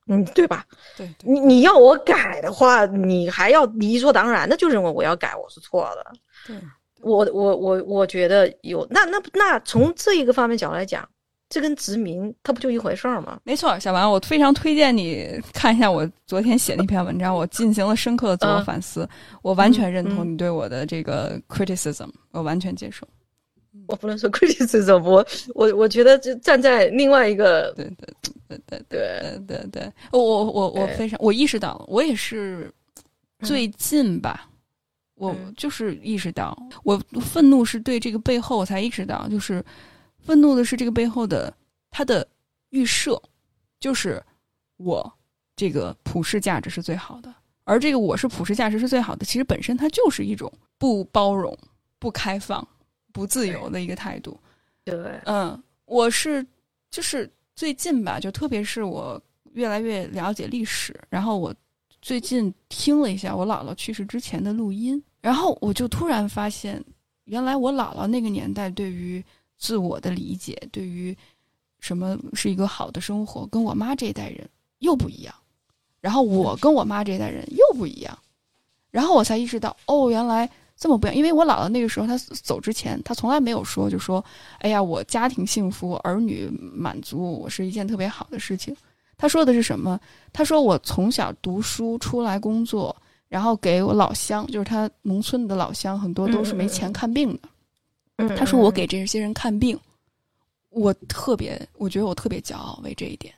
[0.07, 0.65] 嗯，对吧？
[0.97, 6.11] 对，你你要我改的话，你还要理所当然的就认为我要改，我是错的。
[6.47, 6.55] 对。
[7.03, 11.07] 我我我我觉得有那那那从这一个方面角度来讲，
[11.49, 13.39] 这跟殖民它不就一回事儿吗？
[13.43, 19.07] 没错，小王，我非常推荐你看一下我昨天写那篇文章，我进行了深刻的自我反思，
[19.41, 23.07] 我完全认同你对我的这个 criticism，我完全接受。
[23.87, 25.25] 我不能说 criticism，我
[25.55, 28.07] 我我觉得就站在另外一个，对对
[28.67, 32.71] 对对对对对，我我我我非常我意识到，我也是
[33.41, 34.47] 最近吧。
[35.23, 39.63] 我就是意识到，我愤怒是对这个背后，我才意识到，就是
[40.19, 41.53] 愤怒的是这个背后的
[41.89, 42.27] 他的
[42.69, 43.21] 预设，
[43.79, 44.21] 就是
[44.77, 45.13] 我
[45.55, 51.57] 这个普世价值是最好的，而这个我是普世价值是最好的，其实本身它就是一种不包容、
[51.99, 52.67] 不开放、
[53.11, 54.37] 不自由的一个态度。
[54.83, 56.45] 对，嗯，我是
[56.91, 59.21] 就是最近吧，就特别是我
[59.53, 61.53] 越来越了解历史，然后我。
[62.01, 66.83] 最近听了一下我姥姥去世之前的录音，然后我就突然发现，
[67.23, 69.23] 原来我姥姥那个年代对于
[69.57, 71.17] 自我的理解，对于
[71.79, 74.45] 什么是一个好的生活，跟我妈这一代人
[74.79, 75.33] 又不一样。
[76.01, 78.19] 然后我跟我妈这一代人又不一样。
[78.91, 81.15] 然后我才意识到，哦，原来这么不一样。
[81.15, 84.21] 因为我姥姥那个时候她走之前，她从来没有说就说，
[84.59, 88.75] 哎呀，我家庭幸福，儿女满足，我是一件特别好的事情。
[89.15, 89.97] 她说的是什么？
[90.33, 92.93] 她说我从小读书出来工作，
[93.33, 97.49] 然后给我老乡，就是他农村的老乡，很多都是没钱看病的。
[98.17, 99.75] 嗯，他说我给这些人看病，
[100.69, 103.33] 我特别，我觉得我特别骄傲为这一点。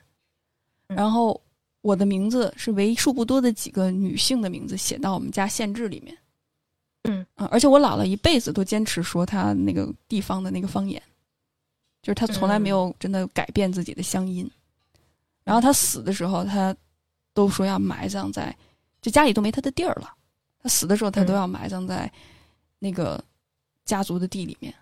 [0.88, 1.42] 然后
[1.80, 6.18] 我的名字是为数不多的几个女性的名字写到我们家县志里面。
[7.06, 11.02] 嗯而且我姥姥一辈子都坚持说她那个地方的那个方言，
[12.02, 14.52] 就是她从来没有真的改变自己的乡音。
[15.46, 16.76] 然后她死的时候，她
[17.34, 18.54] 都说要埋葬在，
[19.06, 20.12] 就家里都没他的地儿了。
[20.64, 22.12] 他死的时候，他都要埋葬在
[22.80, 23.24] 那个
[23.86, 24.74] 家族的地里面。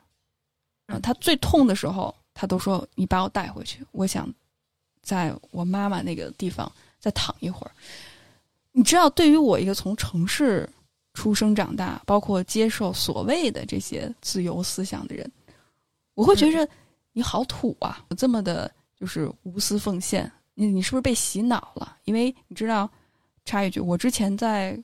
[0.86, 4.34] 啊，他最痛的时候，他都说你把我带回去，我想
[5.02, 6.72] 在我妈妈那个地方
[7.02, 7.72] 再躺一会儿。
[8.72, 10.70] 你知道，对于我一个从城市
[11.14, 15.30] 出生长大，包括接受所谓的这些自由思想的人，
[16.14, 16.66] 我会觉着
[17.12, 18.06] 你好土啊！
[18.18, 21.98] 这么的，就是无私奉献，你你是不是被洗脑了？
[22.06, 22.90] 因为你知道，
[23.46, 24.82] 插一句，我之前在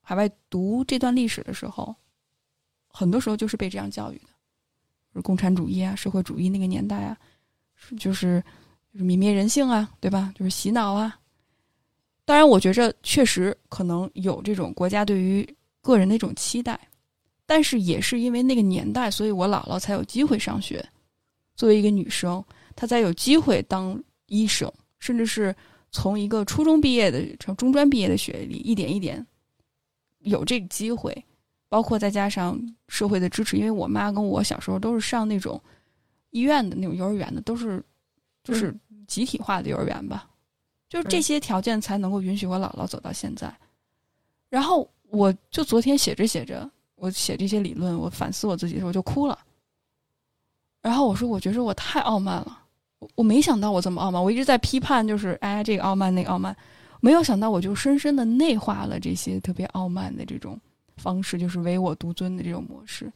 [0.00, 1.94] 海外读这段历史的时候，
[2.88, 4.28] 很多时候就是被这样教育的，
[5.12, 7.16] 就是共产主义啊、社会主义那个年代啊，
[7.98, 8.42] 就是
[8.92, 10.32] 就是泯灭人性啊，对吧？
[10.34, 11.18] 就是洗脑啊。
[12.24, 16.78] 当然，我觉着确实可能有这种国家对于个人的一种期待，
[17.46, 20.86] 但是也是因为那个年代，所以我姥姥才有机会上学。
[21.54, 22.44] 作为一个女生，
[22.76, 25.54] 她才有机会当医生，甚至是
[25.90, 29.26] 从一个初中毕业的、从中专毕业的学历，一点一点
[30.18, 31.24] 有这个机会。
[31.70, 32.58] 包括再加上
[32.88, 35.62] 社会的支持，因为我妈跟我小时候都是上那种
[36.30, 37.84] 医院的那种幼儿园的，都是
[38.42, 38.74] 就是
[39.06, 40.30] 集体化的幼儿园吧。
[40.88, 43.54] 就是这些条件才能够允许我姥姥走到现在。
[44.48, 49.38] 然后我就昨天写着写着，我写这些理论，我反思我自己的时候就哭了。
[50.80, 52.62] 然后我说，我觉得我太傲慢了，
[52.98, 54.22] 我我没想到我这么傲慢。
[54.22, 56.56] 我一直在批判，就是哎，这个傲慢，那个傲慢，
[57.00, 60.60] 没有想到我就深深的内化了这些特别傲慢的这种
[60.96, 63.12] 方式，就是唯我独尊的这种模式。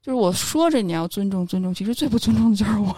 [0.00, 2.94] 就是我说着你要尊重尊重，其实最不尊重的就是我。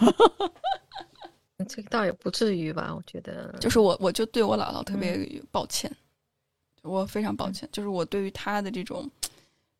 [1.67, 3.55] 这个倒也不至于吧，我觉得。
[3.59, 5.91] 就是我，我就对我姥姥特别抱歉，
[6.83, 7.67] 我非常抱歉。
[7.71, 9.09] 就是我对于她的这种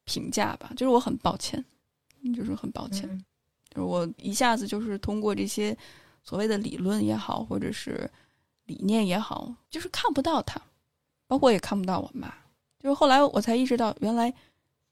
[0.04, 1.64] 评价吧，就是我很抱歉，
[2.36, 3.08] 就是很抱歉。
[3.70, 5.76] 就是我一下子就是通过这些
[6.24, 8.10] 所谓的理论也好，或者是
[8.66, 10.62] 理念也好，就是看不到他，
[11.28, 12.34] 包括也看不到我妈。
[12.80, 14.34] 就是后来我才意识到，原来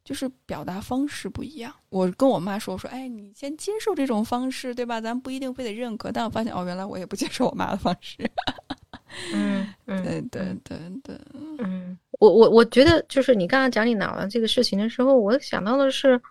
[0.03, 1.73] 就是表达方式不一样。
[1.89, 5.01] 我跟我妈说我说，哎，你先接受这种方式，对吧？
[5.01, 6.11] 咱不一定非得认可。
[6.11, 8.17] 但我发现，哦，原来我也不接受我妈的方式。
[9.34, 11.19] 嗯嗯，对对对对，
[11.57, 16.21] 嗯，我我我觉得，就是你刚刚讲你姥姥这个事情的时候，我想到的是，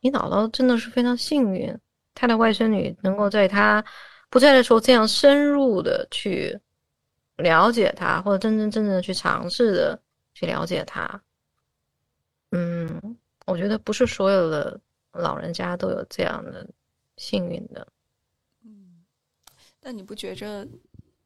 [0.00, 1.72] 你姥姥真的是非常幸运，
[2.14, 3.84] 她的外孙女能够在她
[4.28, 6.58] 不在的时候这样深入的去
[7.36, 10.00] 了解他，或者真真正正的去尝试的
[10.34, 11.22] 去了解他。
[12.52, 13.16] 嗯，
[13.46, 14.80] 我觉得不是所有的
[15.12, 16.66] 老人家都有这样的
[17.16, 17.86] 幸运的。
[18.64, 19.04] 嗯，
[19.80, 20.66] 但你不觉着，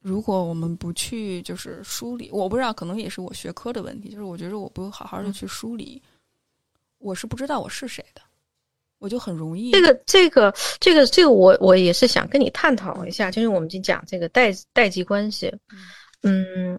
[0.00, 6.02] 如果我们不去就是梳理，我不知道，可能也是我学科的问题，就是我觉得我不好好的去梳理，
[6.98, 8.22] 我是不知道我是谁的，
[9.00, 9.72] 我就很容易。
[9.72, 15.52] 这个这个这个这个，我我也是想跟你探讨一下，就是我们就讲这个代代际关系。
[16.22, 16.78] 嗯，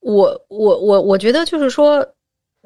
[0.00, 2.06] 我我我我觉得就是说。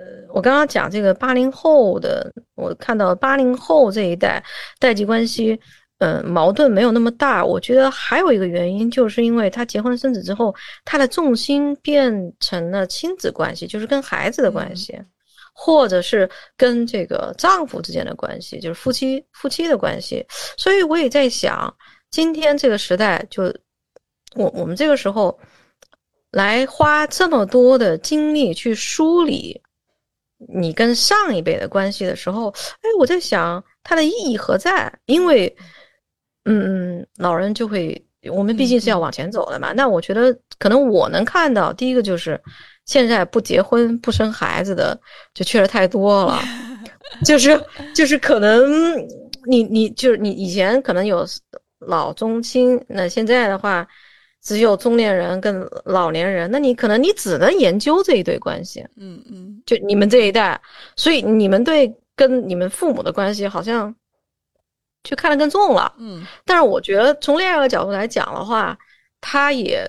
[0.01, 4.41] 呃，我刚刚讲这个八零后的，我看到八零后这一代
[4.79, 5.59] 代际关系，
[5.99, 7.45] 嗯，矛盾没有那么大。
[7.45, 14.97] 我觉得还有一个原因，就是因为他结婚生子之后，他的重心变成了亲子关系，就是跟孩子的关系，
[15.61, 20.25] 或者是跟这个丈夫之间的关系，就是夫妻夫妻的关系。
[20.57, 21.77] 所以我也在想，
[22.13, 23.43] 今天这个时代，就
[24.37, 25.37] 我我们这个时候
[26.31, 29.61] 来花这么多的精力去梳理。
[30.55, 34.93] 你跟上一辈的关系的时候，哎，我在想它的意义何在？
[35.07, 35.53] 因为，
[36.45, 38.01] 嗯，老人就会，
[38.31, 39.73] 我们毕竟是要往前走的嘛。
[39.73, 42.41] 那我觉得，可能我能看到，第一个就是
[42.89, 45.01] 现在不结婚不生孩子的
[45.33, 46.43] 就确实太多了，
[47.25, 47.65] 就是
[47.95, 48.99] 就是可能
[49.47, 51.25] 你你就是你以前可能有
[51.79, 53.87] 老中青，那现在的话。
[54.41, 60.59] 只有中年人跟老年人，那你可能你只能研究这一对关系，嗯嗯，就你们这一代，
[60.95, 63.93] 所以你们对跟你们父母的关系好像
[65.03, 66.25] 就看得更重了，嗯。
[66.47, 68.79] 但是我觉得从恋爱的角度来讲的话，
[69.21, 69.85] 他也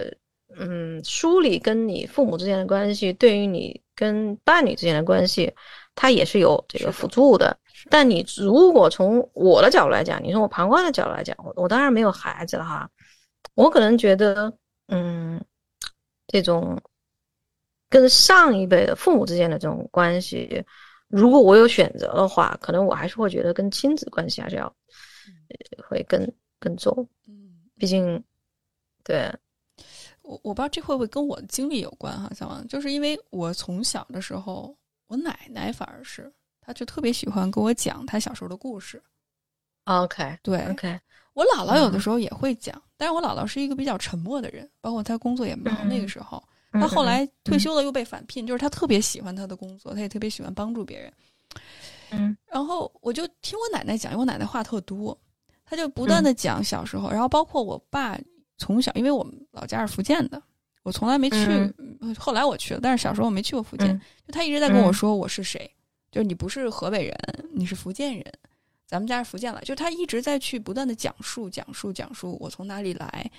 [0.60, 5.52] 嗯梳理跟你父母之间的关系，对于你跟伴侣之间的关系，
[5.96, 7.58] 它也是有这个辅助的。
[7.90, 12.90] 但你如果从我的角度来讲，你从我旁观的角度来讲，我我当然没有孩子了哈，
[13.56, 14.54] 我可能觉得，
[14.88, 15.42] 嗯，
[16.28, 16.78] 这种
[17.90, 20.64] 跟上一辈的父母之间的这种关系，
[21.08, 26.30] 如果我有选择的话，可能我还是会觉得跟亲子关系还是要呃会更
[26.60, 27.34] 更重，嗯，
[27.78, 28.22] 毕竟，
[29.06, 29.34] 对，
[30.30, 34.78] 我我不知道这会不会跟我的经历有关哈，小王，就是因为我从小的时候，
[35.08, 39.02] 我奶奶反而是，她就特别喜欢跟我讲她小时候的故事。
[39.86, 41.00] OK 对 OK，
[41.34, 51.12] 我姥姥有的时候也会讲，但是我姥姥是一个比较沉默的人，包括她工作也忙，嗯那个时候，她后来退休了又被返聘，就是她特别喜欢她的工作，她也特别喜欢帮助别人。
[52.12, 52.38] 嗯。
[52.46, 55.20] 然后我就听我奶奶讲，因为我奶奶话特多，
[55.66, 58.16] 她就不断的讲小时候，然后包括我爸
[58.60, 60.40] 从小，因为我们老家是福建的，
[60.84, 62.14] 我从来没去，嗯。
[62.20, 64.02] 后来我去了，但是小时候我没去过福建，嗯。
[64.28, 65.74] 就他一直在跟我说我是谁，
[66.12, 67.18] 就是你不是河北人，
[67.54, 68.26] 你是福建人，
[68.86, 73.32] 咱们家是福建来，就他一直在去不断的讲述、讲述、讲述我从哪里来，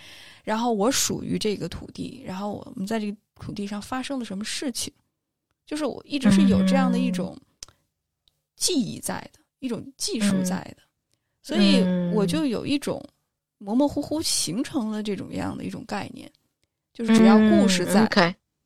[0.43, 4.93] 然后我属于这个土地，然后我们在这个土地上发生了什么事情，
[5.67, 7.37] 就是我一直是有这样的一种
[8.57, 10.83] 记忆在的，一种技术在的，
[11.43, 11.83] 所以
[12.15, 13.03] 我就有一种
[13.61, 16.29] 模模糊糊形成了这种样的一种概念，
[16.93, 18.01] 就是只要故事在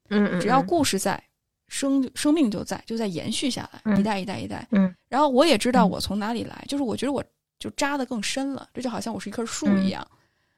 [0.08, 1.22] 嗯嗯，只要故事在，
[1.66, 3.98] 生生命就在，就在延续下来，嗯。
[3.98, 4.66] 一代一代一代。
[4.70, 4.94] 嗯。
[5.08, 5.90] 然后我也知道嗯。
[5.90, 7.22] 我从哪里来，就是我觉得我
[7.58, 9.84] 就扎的更深了，这就好像我是一棵树嗯。
[9.84, 10.06] 一样，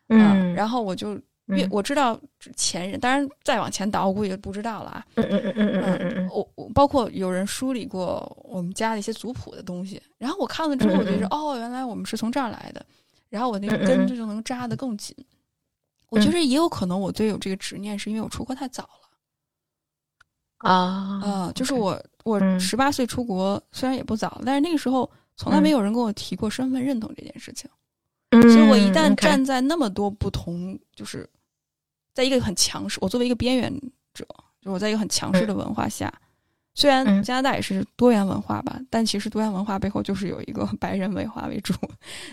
[0.09, 1.15] 嗯，啊然后我就
[1.47, 2.21] 越嗯我知道
[2.57, 5.07] 前人，当然再往前倒，我估计就不知道了啊。
[5.15, 6.29] 嗯嗯嗯嗯嗯嗯嗯。
[6.31, 11.29] 我我包括有人梳理过我们家的一些族谱的东西，然后我看了之后，我觉得、嗯。
[11.31, 12.85] 哦，原来我们是从这儿来的，
[13.37, 15.15] 然后我那个根就能扎得更紧。
[16.09, 19.11] 我觉得也有可能我对有这个执念，是因为我出国太早了。
[20.59, 21.21] 啊。
[21.23, 22.59] 啊、就是我我嗯。
[22.59, 27.69] 十八岁出国，虽然也不早，但是那个时候从来没有人跟我提过身份认同这件事情，
[28.31, 31.29] 嗯，所以我一旦站在那么多不同，就是
[32.15, 33.71] 在一个很强势，我作为一个边缘
[34.15, 34.25] 者，
[34.61, 36.11] 就是我在一个很强势的文化下，
[36.77, 37.21] 虽然嗯。
[37.25, 41.73] 加拿大也是多元文化吧，但其实多元文化背后就是有一个 白人文化为主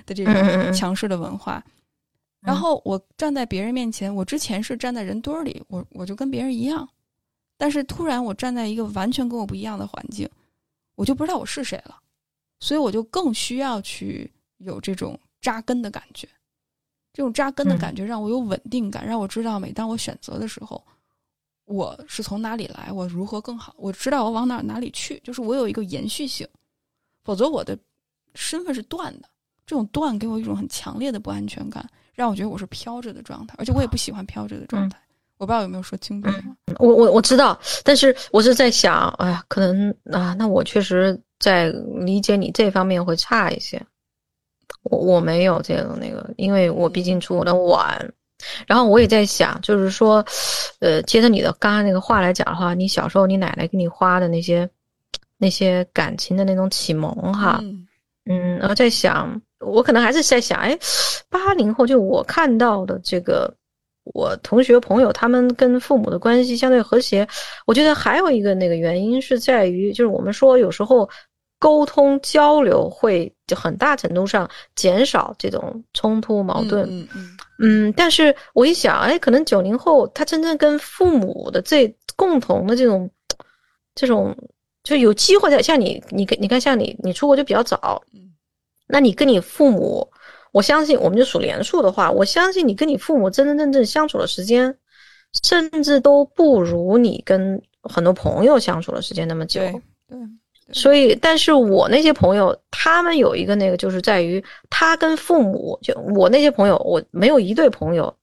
[0.06, 1.64] 的这种嗯强势的文化。
[2.42, 6.88] 然后我站在别人面前，我之前是站在人堆儿里，我我就跟别人一样，
[7.58, 10.30] 但是突然我站在一个完全跟我不一样的环境，
[10.96, 11.98] 我就不知道我是谁了，
[12.60, 16.28] 所以我就更需要去有这种扎根的感觉，
[17.14, 20.84] 这种扎根的感觉让我有稳定感，让我知道每当我选择的时候，
[21.66, 26.48] 我是从哪里来，我如何更好，我知道我往哪哪里去，就是我有一个延续性，
[27.24, 27.78] 否则我的
[28.36, 29.30] 身份是断的，
[29.66, 35.00] 这种断给我一种很强烈的不安全感，让我觉得我是飘着的状态，而且我也不喜欢飘着的状态。
[35.38, 36.76] 我不知道有没有说清楚这个。
[36.80, 43.82] 我我我知道，但是我是在想，哎呀，可能啊，那我确实在理解你这方面会差一些。
[44.84, 48.14] 我我没有这个那个，因为我毕竟出国的晚。
[48.68, 50.26] 然后我也在想，就是说，
[50.80, 54.70] 呃，接着你的刚刚那个话来讲的话，你小时候你奶奶给你花的那些
[55.38, 57.88] 那些感情的那种启蒙哈，嗯。
[58.26, 60.80] 嗯，然后在想，我可能还是在想，哎，
[61.30, 63.54] 八零后就我看到的这个，
[64.14, 67.28] 我同学朋友他们跟父母的关系相对和谐，
[67.66, 71.10] 我觉得还有一个那个原因是在于，就是我们说有时候
[71.60, 77.38] 沟通交流会就很大程度上减少这种冲突矛盾，嗯嗯嗯，
[77.96, 83.10] 但是我一想，哎，可能九零后他真正跟父母的这共同的这种
[83.96, 84.36] 这种，
[84.84, 88.34] 就有机会的像你，你你看像你，你出国就比较早，嗯
[88.88, 90.08] 那你跟你父母，
[90.52, 94.78] 我相信我们就数连数的话，我相信你跟你父母真真正正相处的时间，
[95.44, 99.62] 甚至都不如你跟很多朋友相处的时间那么久。
[99.62, 99.72] 对
[100.10, 100.20] 对，
[100.74, 108.14] 所以，但是我那些朋友，他们有一个那个，就是在于他跟父母，就我那些朋友，我没有一对朋友，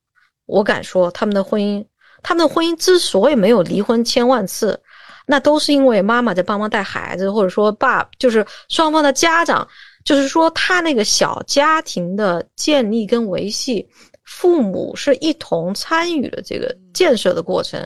[0.45, 1.85] 我敢说他们的婚姻，
[2.21, 4.79] 他们的婚姻之所以没有离婚千万次，
[5.25, 9.65] 那都是因为妈妈在帮忙带孩子，或者说爸，就是双方的家长，
[10.03, 13.87] 就是说他那个小家庭的建立跟维系，
[14.25, 17.85] 父母是一同参与了这个建设的过程，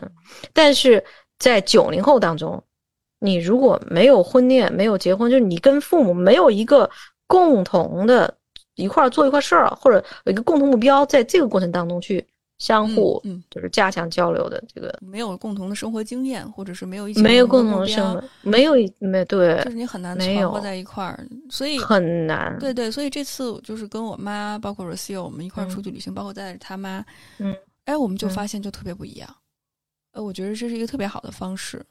[0.53, 1.03] 但是
[1.37, 2.61] 在九零后当中。
[3.25, 6.89] 你如果没有婚恋，没有结婚，就是你跟父母没有一个
[7.27, 8.33] 共同的
[8.75, 12.25] 一块儿做一块事儿，或者有一个共同目标，在这个过程当中去
[12.57, 27.03] 相互嗯，就是加强交流的这个，没有共同的生活经验，或者是没有一起没有共同的生活，没有一没对就是你很难存活在一块儿，所以很难，对对，所以这次就是跟我妈，包括 s i o 我们一块儿嗯出去旅行，包括带着他妈，
[27.39, 27.53] 嗯，
[27.85, 29.29] 哎，我们就嗯发现就特别不一样。
[30.13, 31.83] 呃，我觉得这是一个特别好的方式，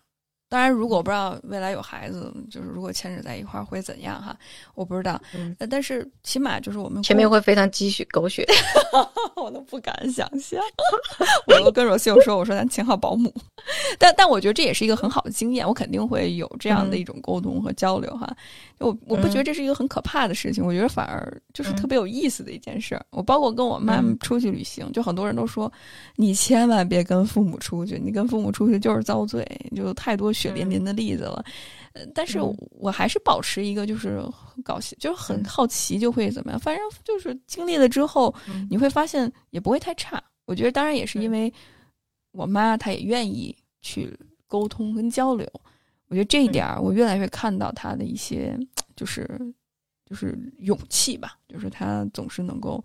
[0.49, 4.37] 当然，如果不知道未来有孩子，就是如果牵扯在一块儿会怎样哈，
[4.75, 5.21] 我不知道。
[5.35, 8.47] 嗯，但是起码就是我们前面会非常鸡血狗血，
[9.35, 10.61] 我都不敢想象。
[11.49, 13.35] 我都跟若秀说：“我说咱请好保姆。”
[13.99, 18.33] 但但我觉得这也是一个很好的经验，我肯定会有这样的一种沟通和交流哈。
[18.85, 23.07] 我我不觉得这是一个很可怕的事情，我觉得反而就是特别有意思的一件事儿。
[23.11, 25.73] 我包括跟我妈妈出去旅行，就很多人都说
[26.17, 29.43] ：“你千万别跟父母出去，你跟父母出去就是遭罪。”
[29.75, 30.35] 就太多。
[30.35, 31.45] 血淋淋的例子了，
[31.93, 36.59] 呃，但是我还是保持一个就是很高兴，就是很好奇，就会怎么样？
[36.59, 38.35] 反正就是经历了之后，
[38.69, 40.21] 你会发现也不会太差。
[40.45, 41.51] 我觉得当然也是因为
[42.33, 44.13] 我妈她也愿意去
[44.49, 45.49] 沟通跟交流，
[46.09, 48.59] 我觉得这一点儿我越来越看到她的一些
[48.97, 49.29] 就是
[50.07, 52.83] 就是勇气吧，就是他总是能够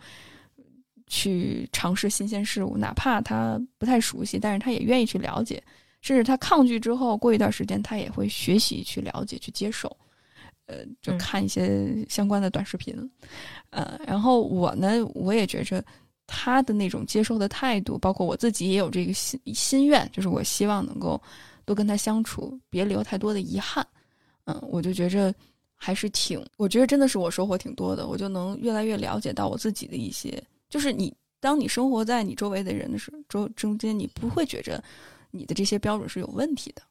[1.07, 5.61] 去尝试新鲜事物，哪怕他不太熟悉，但是他也愿意去了解。
[6.01, 9.93] 甚至他抗拒之后，过一段时间，他也会学习去了解、去接受，
[10.65, 12.95] 呃，就看一些相关的短视频，
[13.71, 15.83] 呃，然后我呢，我也觉着
[16.25, 21.21] 他的那种接受的态度，包括我自己也有这个心心愿，就是我希望能够
[21.65, 23.85] 多跟他相处，别留太多的遗憾，
[24.45, 25.35] 嗯，我就觉着
[25.81, 34.83] 还是挺，我觉得真的是我收获挺多的，我就能越来越了解到我自己的一些，就是你当你生活在你周围的人的时周中间，你不会觉着。
[35.31, 36.81] 你的这些标准是有问题的，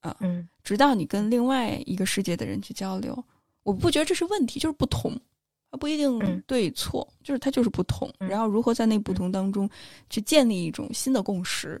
[0.00, 3.16] 啊，嗯，直到你跟另外一个世界的人去交流，
[3.62, 5.16] 我不觉得这是问题，就是不同，
[5.70, 8.12] 它不一定对错，就是它就是不同。
[8.18, 9.70] 然后如何在那不同当中
[10.08, 11.80] 去建立一种新的共识，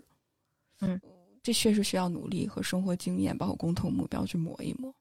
[0.80, 1.00] 嗯，
[1.42, 4.94] 这确实需要努力和生活经验，包括共同目标去磨一磨。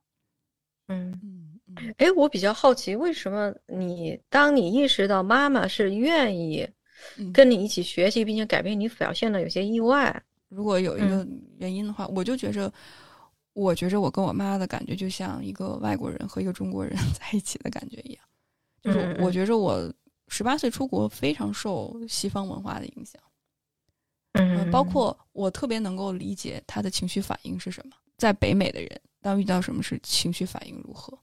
[0.89, 1.19] 嗯。
[1.67, 6.67] 嗯，哎，我比较好奇，为什么你当你意识到妈妈是愿意
[7.31, 10.21] 跟你一起学习，并且改变你表现的有些意外？
[10.49, 11.25] 如果有一个
[11.59, 12.73] 原因的话，我就觉着，
[13.53, 18.23] 我觉着我跟我妈的感觉就像一个外国人和一个中国人 在一起的感觉一样，
[18.81, 19.93] 就是我觉着我
[20.27, 23.21] 十八岁出国非常受西方文化的影响，
[24.33, 31.17] 嗯，包括我特别能够理解他的情绪反应是什么，在北美的人当遇到什么事情绪反应如何，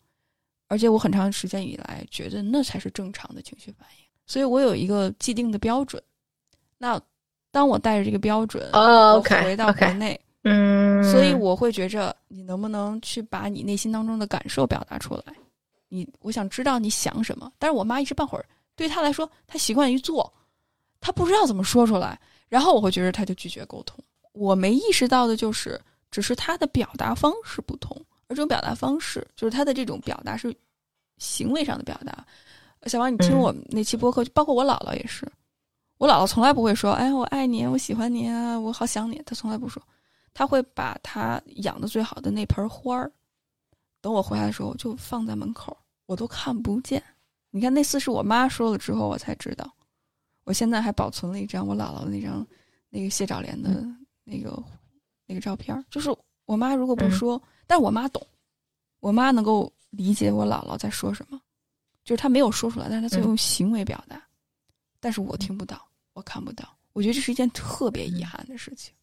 [0.67, 6.03] 而且我很长时间以来觉得那才是正常的情绪反应，所以我有一个既定的标准，
[6.79, 7.01] 那。
[7.53, 15.35] 当我带着这个标准，我回到国内，嗯，所以我会觉着你能不能去把你内心当中的感受表达出来？
[15.89, 17.51] 你，我想知道你想什么。
[17.59, 18.45] 但是我妈一时半会儿，
[18.75, 20.31] 对她来说，她习惯于做，
[21.01, 22.21] 她不知道怎么说出来。
[22.47, 23.99] 然后我会觉着她就拒绝沟通。
[24.35, 25.81] 我没意识到的就是，
[26.11, 27.97] 只是他的表达方式不同，
[28.29, 30.55] 而这种表达方式就是他的这种表达是
[31.19, 32.25] 行为上的表达。
[32.87, 35.27] 小王，你听我那期播客，包括我姥姥也是。
[35.99, 39.83] 我姥姥从来不会说：“哎，我爱你，我喜欢你啊，我好想你。”她从来不说，
[40.35, 43.11] 她会把她养的最好的那盆花儿，
[44.01, 47.03] 等我回来的时候就放在门口，我都看不见。
[47.51, 49.69] 你看，那次是我妈说了之后，我才知道。
[50.45, 52.47] 我现在还保存了一张我姥姥那张
[52.91, 53.85] 那个谢兆莲的
[54.23, 54.63] 那个
[55.27, 56.09] 那个照片，就是
[56.45, 58.25] 我妈如果不说，但我妈懂，
[59.01, 61.41] 我妈能够理解我姥姥在说什么，
[62.05, 64.23] 就是她没有说出来，但是她在用行为表达。
[65.01, 68.95] 但是我听不到，我看不到，我觉得这是一件特别遗憾的事情。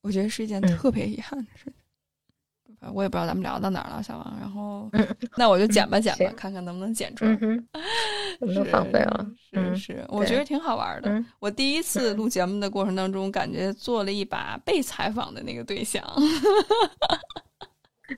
[0.00, 1.74] 我觉得是一件特别遗憾的事情。
[2.92, 4.36] 我也不知道咱们聊到哪儿了，小王。
[4.40, 4.90] 然后，
[5.36, 7.36] 那我就剪吧，剪吧，看看能不能剪出来。
[8.40, 11.24] 能放飞了，是是，我觉得挺好玩的。
[11.38, 16.02] 我第一次录节目的过程当中，感觉做了一把被采访的那个对象。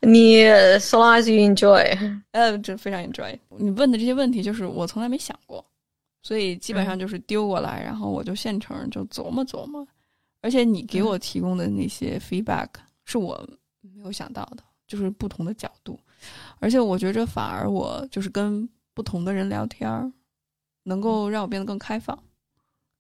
[0.03, 0.45] 你
[0.79, 3.37] so long as you enjoy，呃，这非常 enjoy。
[3.57, 5.65] 你问的这些问题，就是我从来没想过，
[6.23, 9.87] 所以基本上就是丢过来，然后我就现成就琢磨琢磨。
[10.43, 12.69] 而且你给我提供的那些 feedback
[13.05, 13.49] 是我
[13.99, 15.99] 没有想到的，就是不同的角度。
[16.61, 20.11] 而且我觉着反而我就是跟不同的人聊天儿，
[20.85, 22.17] 能够让我变得更开放，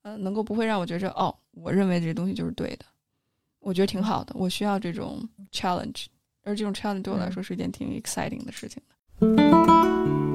[0.02, 2.84] 呃，能够不会让我觉着哦，我认为这东西就是对的。
[3.60, 6.06] 我觉得挺好的，我需要这种 challenge。
[6.42, 10.27] 而这种 challenge 对我来说是一件挺 exciting 的事情的。